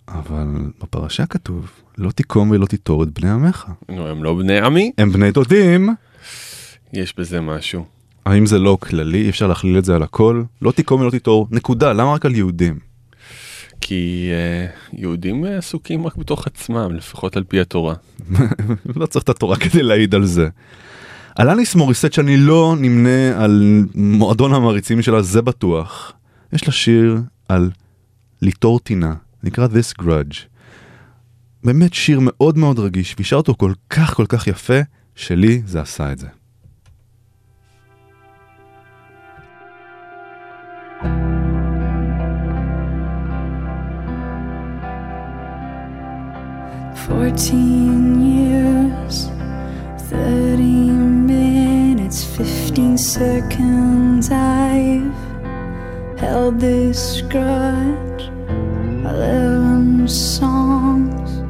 אבל 0.09 0.47
בפרשה 0.83 1.27
כתוב, 1.27 1.71
לא 1.99 2.11
תיקום 2.11 2.51
ולא 2.51 2.67
תיטור 2.67 3.03
את 3.03 3.21
בני 3.21 3.31
עמך. 3.31 3.67
נו, 3.89 4.09
הם 4.09 4.25
לא 4.25 4.35
בני 4.35 4.61
עמי? 4.61 4.93
הם 4.99 5.13
בני 5.13 5.31
דודים. 5.31 5.95
יש 6.93 7.15
בזה 7.19 7.41
משהו. 7.41 7.85
האם 8.27 8.47
זה 8.47 8.59
לא 8.59 8.79
כללי? 8.81 9.23
אי 9.23 9.29
אפשר 9.29 9.47
להכליל 9.47 9.79
את 9.79 9.85
זה 9.85 9.95
על 9.97 10.03
הכל? 10.03 10.43
לא 10.63 10.71
תיקום 10.71 11.01
ולא 11.01 11.11
תיטור, 11.11 11.49
נקודה. 11.51 11.93
למה 11.93 12.13
רק 12.15 12.27
על 12.27 12.35
יהודים? 12.35 12.79
כי 13.81 14.29
אה, 14.33 14.99
יהודים 14.99 15.45
אה, 15.45 15.59
עסוקים 15.59 16.07
רק 16.07 16.17
בתוך 16.17 16.47
עצמם, 16.47 16.95
לפחות 16.95 17.37
על 17.37 17.45
פי 17.45 17.61
התורה. 17.61 17.95
לא 18.97 19.07
צריך 19.07 19.23
את 19.23 19.29
התורה 19.29 19.57
כדי 19.57 19.83
להעיד 19.83 20.15
על 20.15 20.25
זה. 20.25 20.49
אלניס 21.41 21.75
מוריסט 21.75 22.13
שאני 22.13 22.37
לא 22.37 22.75
נמנה 22.79 23.45
על 23.45 23.85
מועדון 23.95 24.55
המעריצים 24.55 25.03
שלה, 25.03 25.23
זה 25.23 25.43
בטוח. 25.43 26.13
יש 26.53 26.67
לה 26.67 26.73
שיר 26.73 27.21
על 27.49 27.71
ליטור 28.43 28.81
טינה, 28.81 29.15
נקרא 29.45 29.67
This 29.67 30.03
Grudge. 30.03 30.37
באמת 31.65 31.95
שיר 31.95 32.19
מאוד 32.23 32.59
מאוד 32.59 32.79
רגיש, 32.79 33.15
והיא 33.17 33.27
שרה 33.27 33.39
אותו 33.39 33.55
כל 33.55 33.73
כך 33.91 34.15
כל 34.15 34.27
כך 34.29 34.47
יפה, 34.47 34.81
שלי 35.15 35.63
זה 35.67 35.81
עשה 35.81 36.13
את 36.13 36.19
זה. 36.19 36.27
Fourteen 47.09 48.03
years, 48.33 49.17
thirty 50.11 50.85
minutes, 51.33 52.19
fifteen 52.39 52.95
seconds. 53.17 54.25
I've 54.31 55.21
held 56.25 56.55
this 56.61 57.03
grudge. 57.33 58.34
eleven 59.07 60.09
songs, 60.09 61.43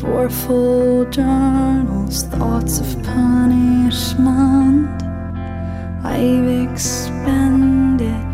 four 0.00 0.28
full 0.28 1.04
journals, 1.10 2.24
thoughts 2.24 2.80
of 2.80 3.00
punishment. 3.04 4.90
I've 6.04 6.68
expended, 6.68 8.26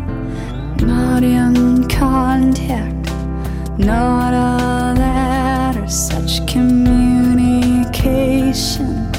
not 0.81 1.23
in 1.23 1.87
contact, 1.87 3.11
not 3.77 4.33
a 4.33 4.95
letter, 4.97 5.87
such 5.87 6.47
communication. 6.47 9.11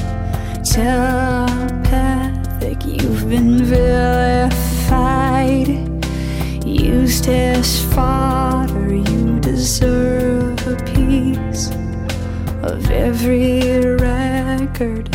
Telepathic, 0.63 2.85
you've 2.85 3.29
been 3.29 3.63
vilified, 3.63 5.69
used 6.65 7.29
as 7.29 7.81
fodder 7.93 8.91
deserve 9.51 10.65
a 10.65 10.77
piece 10.93 11.71
of 12.63 12.89
every 12.89 13.59
record. 13.97 15.09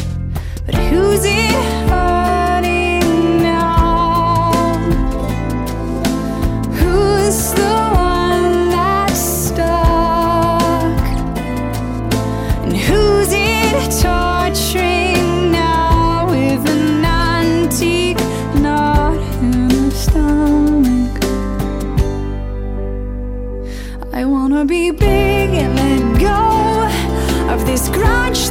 But 0.66 0.74
who's 0.74 1.24
it? 1.24 2.15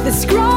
The 0.06 0.12
scroll. 0.12 0.55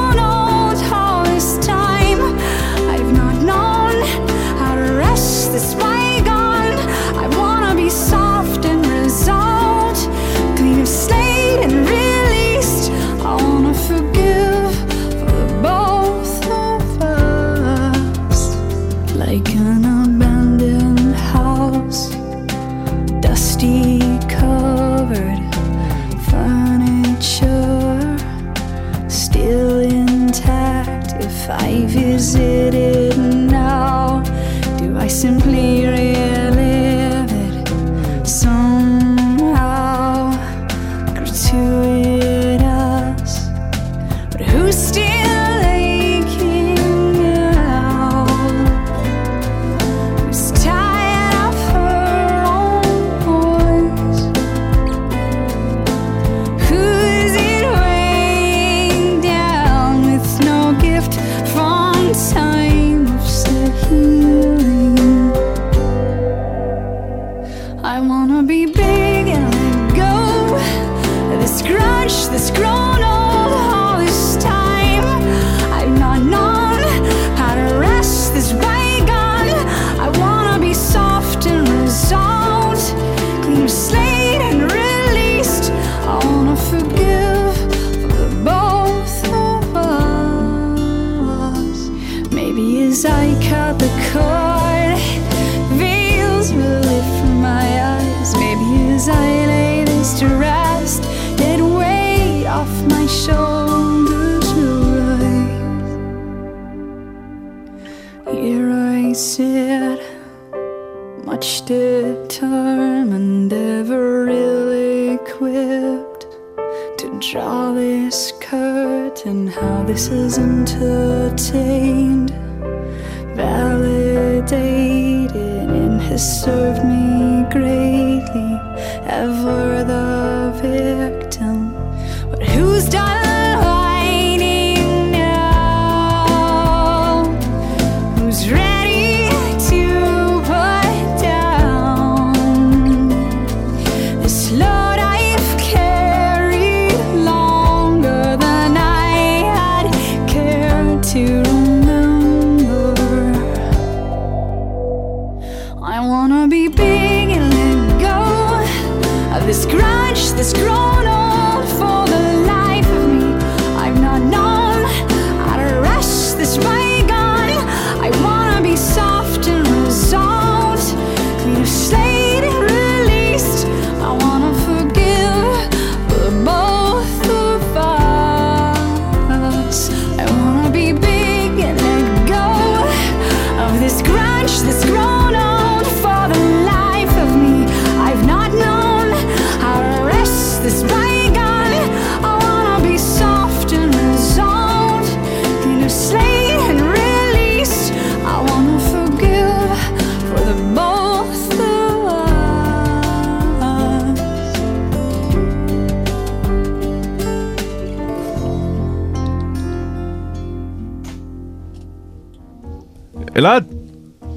אלעד, 213.40 213.64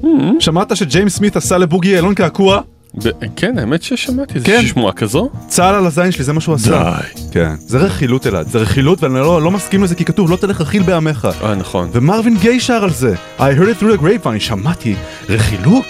hmm? 0.03 0.07
שמעת 0.39 0.77
שג'יימס 0.77 1.15
סמית 1.15 1.35
עשה 1.35 1.57
לבוגי 1.57 1.89
יעלון 1.89 2.13
קעקוע? 2.13 2.61
כן, 3.35 3.57
האמת 3.57 3.83
ששמעתי, 3.83 4.39
זה 4.39 4.45
כן. 4.45 4.65
שמועה 4.65 4.93
כזו? 4.93 5.29
צהל 5.47 5.75
על 5.75 5.85
הזין 5.85 6.11
שלי, 6.11 6.23
זה 6.23 6.33
מה 6.33 6.41
שהוא 6.41 6.55
עשה. 6.55 6.69
די. 6.71 7.21
כן. 7.31 7.55
זה 7.59 7.77
רכילות 7.77 8.27
אלעד, 8.27 8.47
זה 8.47 8.59
רכילות, 8.59 9.03
ואני 9.03 9.13
לא, 9.13 9.41
לא 9.41 9.51
מסכים 9.51 9.83
לזה 9.83 9.95
כי 9.95 10.05
כתוב 10.05 10.31
לא 10.31 10.35
תלך 10.35 10.61
רכיל 10.61 10.83
בעמך. 10.83 11.27
אה, 11.43 11.55
נכון. 11.55 11.89
ומרווין 11.91 12.37
גיי 12.37 12.59
שר 12.59 12.83
על 12.83 12.89
זה. 12.89 13.15
I 13.39 13.41
heard 13.41 13.79
it 13.79 13.81
through 13.81 13.97
the 13.97 14.01
grapevine, 14.01 14.39
שמעתי 14.39 14.95
רכילות. 15.29 15.85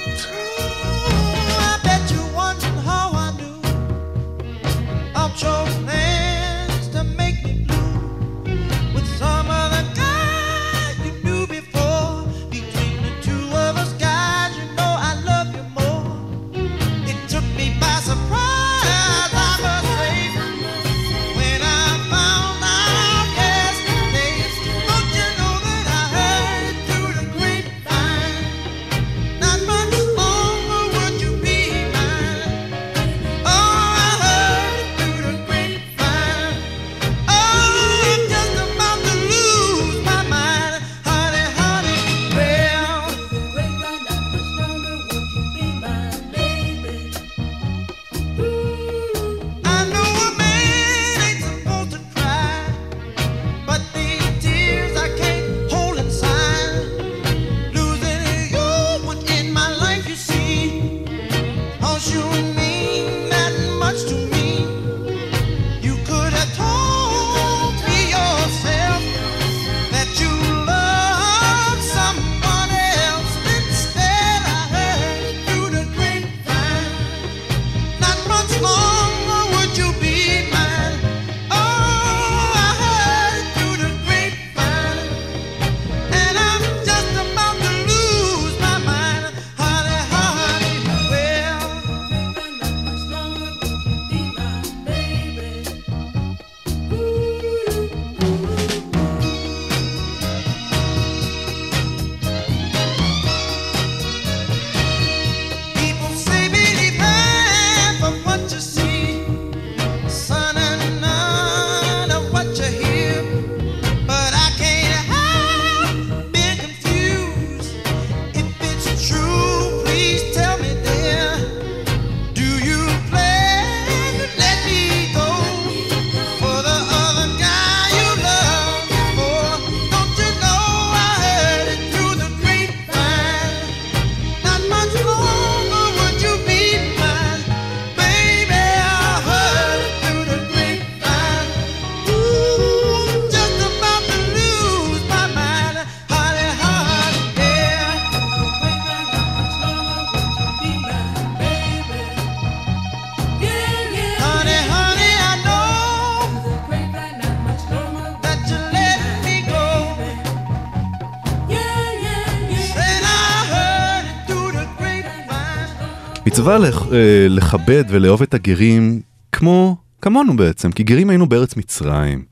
אה, 166.47 167.27
לכבד 167.29 167.83
ולאהוב 167.89 168.21
את 168.21 168.33
הגרים 168.33 169.01
כמו, 169.31 169.77
כמונו 170.01 170.37
בעצם, 170.37 170.71
כי 170.71 170.83
גרים 170.83 171.09
היינו 171.09 171.29
בארץ 171.29 171.55
מצרים. 171.55 172.25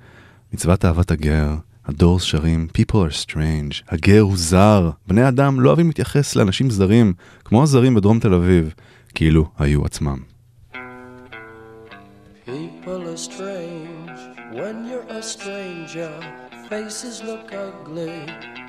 מצוות 0.54 0.86
אהבת 0.86 1.12
הגר, 1.12 1.56
הדורס 1.86 2.24
שרים 2.24 2.68
People 2.78 2.92
are 2.92 3.28
strange, 3.28 3.84
הגר 3.88 4.20
הוא 4.20 4.38
זר, 4.38 4.90
בני 5.08 5.28
אדם 5.28 5.60
לא 5.60 5.70
אוהבים 5.70 5.88
להתייחס 5.88 6.36
לאנשים 6.36 6.70
זרים, 6.70 7.14
כמו 7.46 7.64
הזרים 7.64 7.96
בדרום 7.96 8.20
תל 8.20 8.34
אביב, 8.34 8.74
כאילו 9.16 9.50
היו 9.60 9.86
עצמם. 9.86 10.18
People 12.46 13.04
are 13.14 13.32
strange 13.32 14.20
when 14.54 14.76
you're 14.90 15.10
a 15.20 15.24
stranger. 15.24 16.14
Faces 16.70 17.22
look 17.24 17.48
ugly 17.52 18.20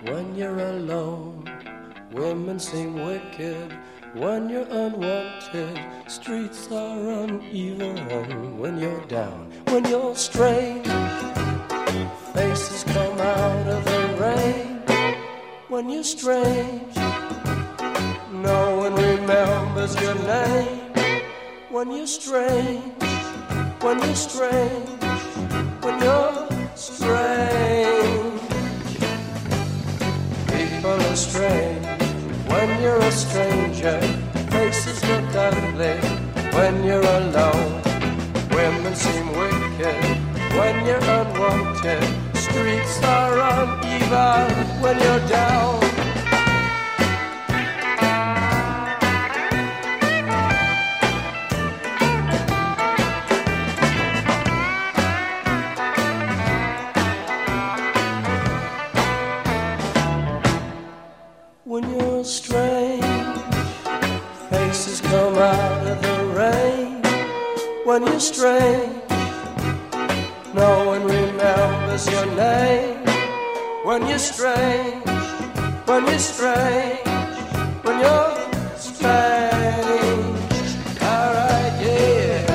when 0.07 0.27
you're 0.39 0.61
alone. 0.75 1.62
Women 2.13 2.59
seem 2.59 3.05
wicked 3.05 3.73
when 4.15 4.49
you're 4.49 4.69
unwanted. 4.71 5.81
Streets 6.07 6.71
are 6.71 7.25
uneven 7.25 8.59
when 8.59 8.79
you're 8.79 9.05
down. 9.07 9.51
When 9.69 9.85
you're 9.87 10.15
strange, 10.15 10.87
faces 12.35 12.85
come 12.85 13.19
out 13.21 13.67
of 13.67 13.85
the 13.85 14.03
rain. 14.21 14.83
When 15.69 15.89
you're 15.89 16.05
strange, 16.05 16.97
no 18.31 18.77
one 18.77 18.95
remembers 18.95 20.01
your 20.01 20.15
name. 20.15 20.81
When 21.71 21.91
you're 21.91 22.07
strange 22.07 22.93
when 23.83 23.99
you're 23.99 24.15
strange, 24.15 24.89
when 25.83 26.01
you're 26.01 26.49
strange. 26.77 28.41
People 30.47 30.91
are 30.91 31.17
strange 31.17 31.92
when 32.53 32.83
you're 32.83 33.01
a 33.01 33.13
stranger. 33.13 34.01
Faces 34.51 35.03
look 35.09 35.35
ugly 35.35 35.97
when 36.57 36.85
you're 36.85 37.09
alone. 37.21 37.81
Women 38.51 38.95
seem 38.95 39.29
wicked 39.29 40.03
when 40.59 40.87
you're 40.87 41.07
unwanted. 41.19 42.05
Streets 42.37 43.03
are 43.03 43.37
uneven 43.53 44.83
when 44.83 44.97
you're 45.05 45.27
down. 45.29 46.02
Your 72.13 72.27
name. 72.37 72.99
When 73.89 74.01
you're 74.09 74.25
strange, 74.33 75.05
when 75.89 76.03
you're 76.09 76.25
strange, 76.33 77.07
when 77.85 77.97
you're 78.05 78.31
strange. 78.89 80.43
Alright, 81.13 81.75
yeah. 81.83 82.53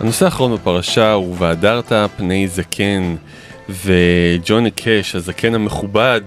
הנושא 0.00 0.24
האחרון 0.24 0.54
בפרשה 0.54 1.12
הוא 1.12 1.34
והדרת 1.38 1.92
פני 2.16 2.48
זקן 2.48 3.16
וג'וני 3.68 4.70
קאש 4.70 5.14
הזקן 5.14 5.54
המכובד 5.54 6.20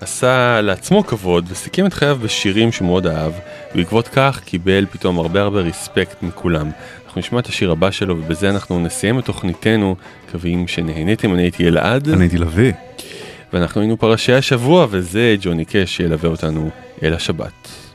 עשה 0.00 0.60
לעצמו 0.60 1.06
כבוד 1.06 1.46
וסיכם 1.48 1.86
את 1.86 1.92
חייו 1.92 2.18
בשירים 2.22 2.72
שהוא 2.72 2.86
מאוד 2.86 3.06
אהב. 3.06 3.32
ובעקבות 3.74 4.08
כך 4.08 4.40
קיבל 4.44 4.86
פתאום 4.90 5.18
הרבה 5.18 5.40
הרבה 5.40 5.60
ריספקט 5.60 6.22
מכולם. 6.22 6.70
אנחנו 7.06 7.18
נשמע 7.20 7.38
את 7.38 7.46
השיר 7.46 7.70
הבא 7.70 7.90
שלו 7.90 8.18
ובזה 8.18 8.50
אנחנו 8.50 8.80
נסיים 8.80 9.18
את 9.18 9.24
תוכניתנו. 9.24 9.96
מקווים 10.28 10.68
שנהניתם. 10.68 11.34
אני 11.34 11.42
הייתי 11.42 11.68
אלעד. 11.68 12.08
אני 12.08 12.24
הייתי 12.24 12.38
לביא. 12.38 12.72
ואנחנו 13.52 13.80
היינו 13.80 13.98
פרשי 13.98 14.32
השבוע 14.32 14.86
וזה 14.90 15.36
ג'וני 15.40 15.64
קאש 15.64 15.96
שילווה 15.96 16.30
אותנו 16.30 16.70
אל 17.02 17.14
השבת. 17.14 17.89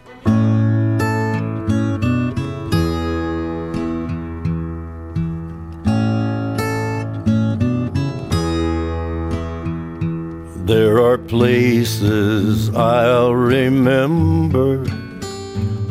Are 11.16 11.28
places 11.30 12.70
I'll 12.76 13.34
remember 13.34 14.86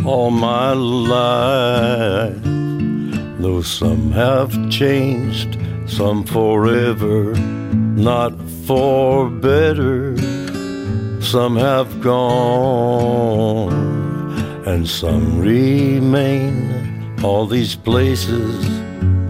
all 0.05 0.31
my 0.31 0.73
life. 0.75 2.43
Though 3.41 3.63
some 3.63 4.13
have 4.13 4.53
changed, 4.71 5.57
some 5.87 6.25
forever, 6.25 7.33
not 8.11 8.35
for 8.67 9.31
better. 9.31 10.15
Some 11.23 11.57
have 11.57 12.03
gone, 12.03 13.73
and 14.67 14.87
some 14.87 15.41
remain. 15.41 17.15
All 17.25 17.47
these 17.47 17.75
places 17.75 18.63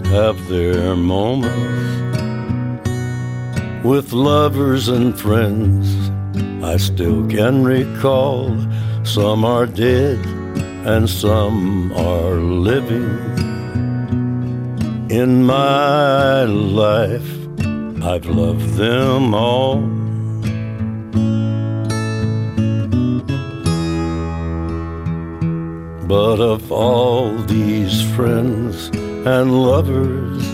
have 0.09 0.49
their 0.49 0.97
moments 0.97 2.03
with 3.85 4.14
lovers 4.14 4.89
and 4.89 5.18
friends. 5.20 6.11
I 6.64 6.78
still 6.78 7.28
can 7.28 7.62
recall 7.62 8.49
some 9.05 9.45
are 9.45 9.66
dead 9.66 10.18
and 10.87 11.09
some 11.09 11.93
are 11.93 12.37
living. 12.37 13.05
In 15.11 15.45
my 15.45 16.45
life, 16.45 17.30
I've 18.03 18.24
loved 18.24 18.70
them 18.74 19.35
all. 19.35 19.80
But 26.09 26.41
of 26.41 26.72
all 26.72 27.37
these 27.43 28.01
friends 28.14 28.89
and 29.26 29.62
lovers, 29.62 30.53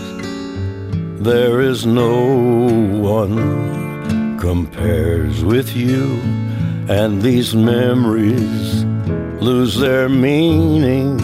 there 1.23 1.61
is 1.61 1.85
no 1.85 2.15
one 2.99 4.39
compares 4.39 5.43
with 5.43 5.75
you, 5.75 6.19
and 6.89 7.21
these 7.21 7.53
memories 7.53 8.83
lose 9.39 9.77
their 9.77 10.09
meaning 10.09 11.19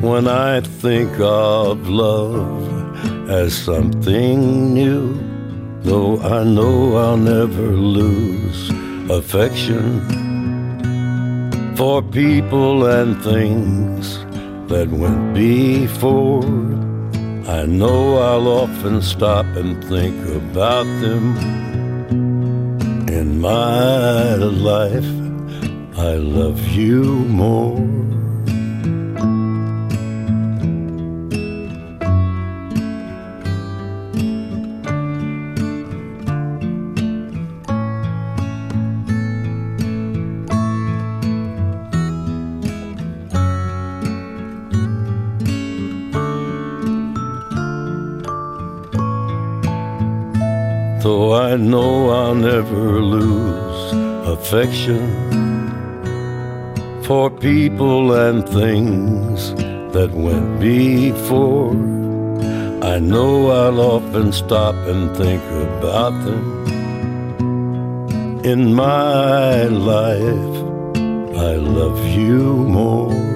when 0.00 0.28
I 0.28 0.60
think 0.60 1.10
of 1.18 1.88
love 1.88 3.28
as 3.28 3.52
something 3.54 4.72
new. 4.72 5.18
Though 5.82 6.20
I 6.20 6.44
know 6.44 6.96
I'll 6.96 7.16
never 7.16 7.72
lose 7.72 8.70
affection 9.10 10.00
for 11.76 12.02
people 12.02 12.86
and 12.86 13.20
things 13.22 14.18
that 14.68 14.88
went 14.88 15.34
before. 15.34 16.85
I 17.48 17.64
know 17.64 18.18
I'll 18.18 18.48
often 18.48 19.00
stop 19.00 19.46
and 19.54 19.82
think 19.84 20.16
about 20.34 20.82
them. 21.00 21.36
In 23.08 23.40
my 23.40 24.34
life, 24.34 25.06
I 25.96 26.14
love 26.14 26.60
you 26.66 27.04
more. 27.04 27.78
Know 51.70 52.10
I'll 52.10 52.34
never 52.34 53.00
lose 53.00 53.92
affection 54.28 55.02
for 57.02 57.28
people 57.30 58.12
and 58.12 58.48
things 58.48 59.52
that 59.92 60.10
went 60.12 60.60
before. 60.60 61.74
I 62.82 62.98
know 63.00 63.50
I'll 63.50 63.80
often 63.80 64.32
stop 64.32 64.76
and 64.86 65.16
think 65.16 65.42
about 65.42 66.14
them. 66.24 66.44
In 68.44 68.72
my 68.72 69.64
life, 69.64 70.56
I 71.36 71.54
love 71.56 72.00
you 72.06 72.44
more. 72.78 73.35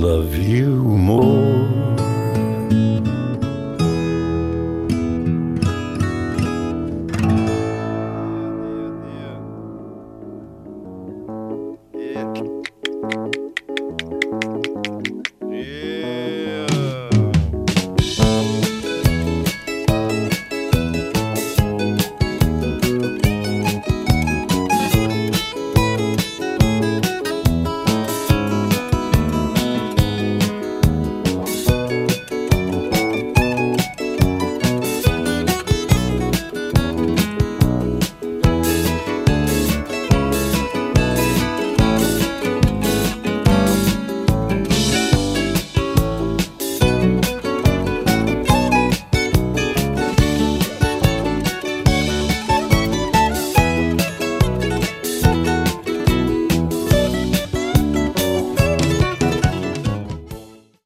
Love 0.00 0.36
you 0.36 0.76
more. 0.84 1.77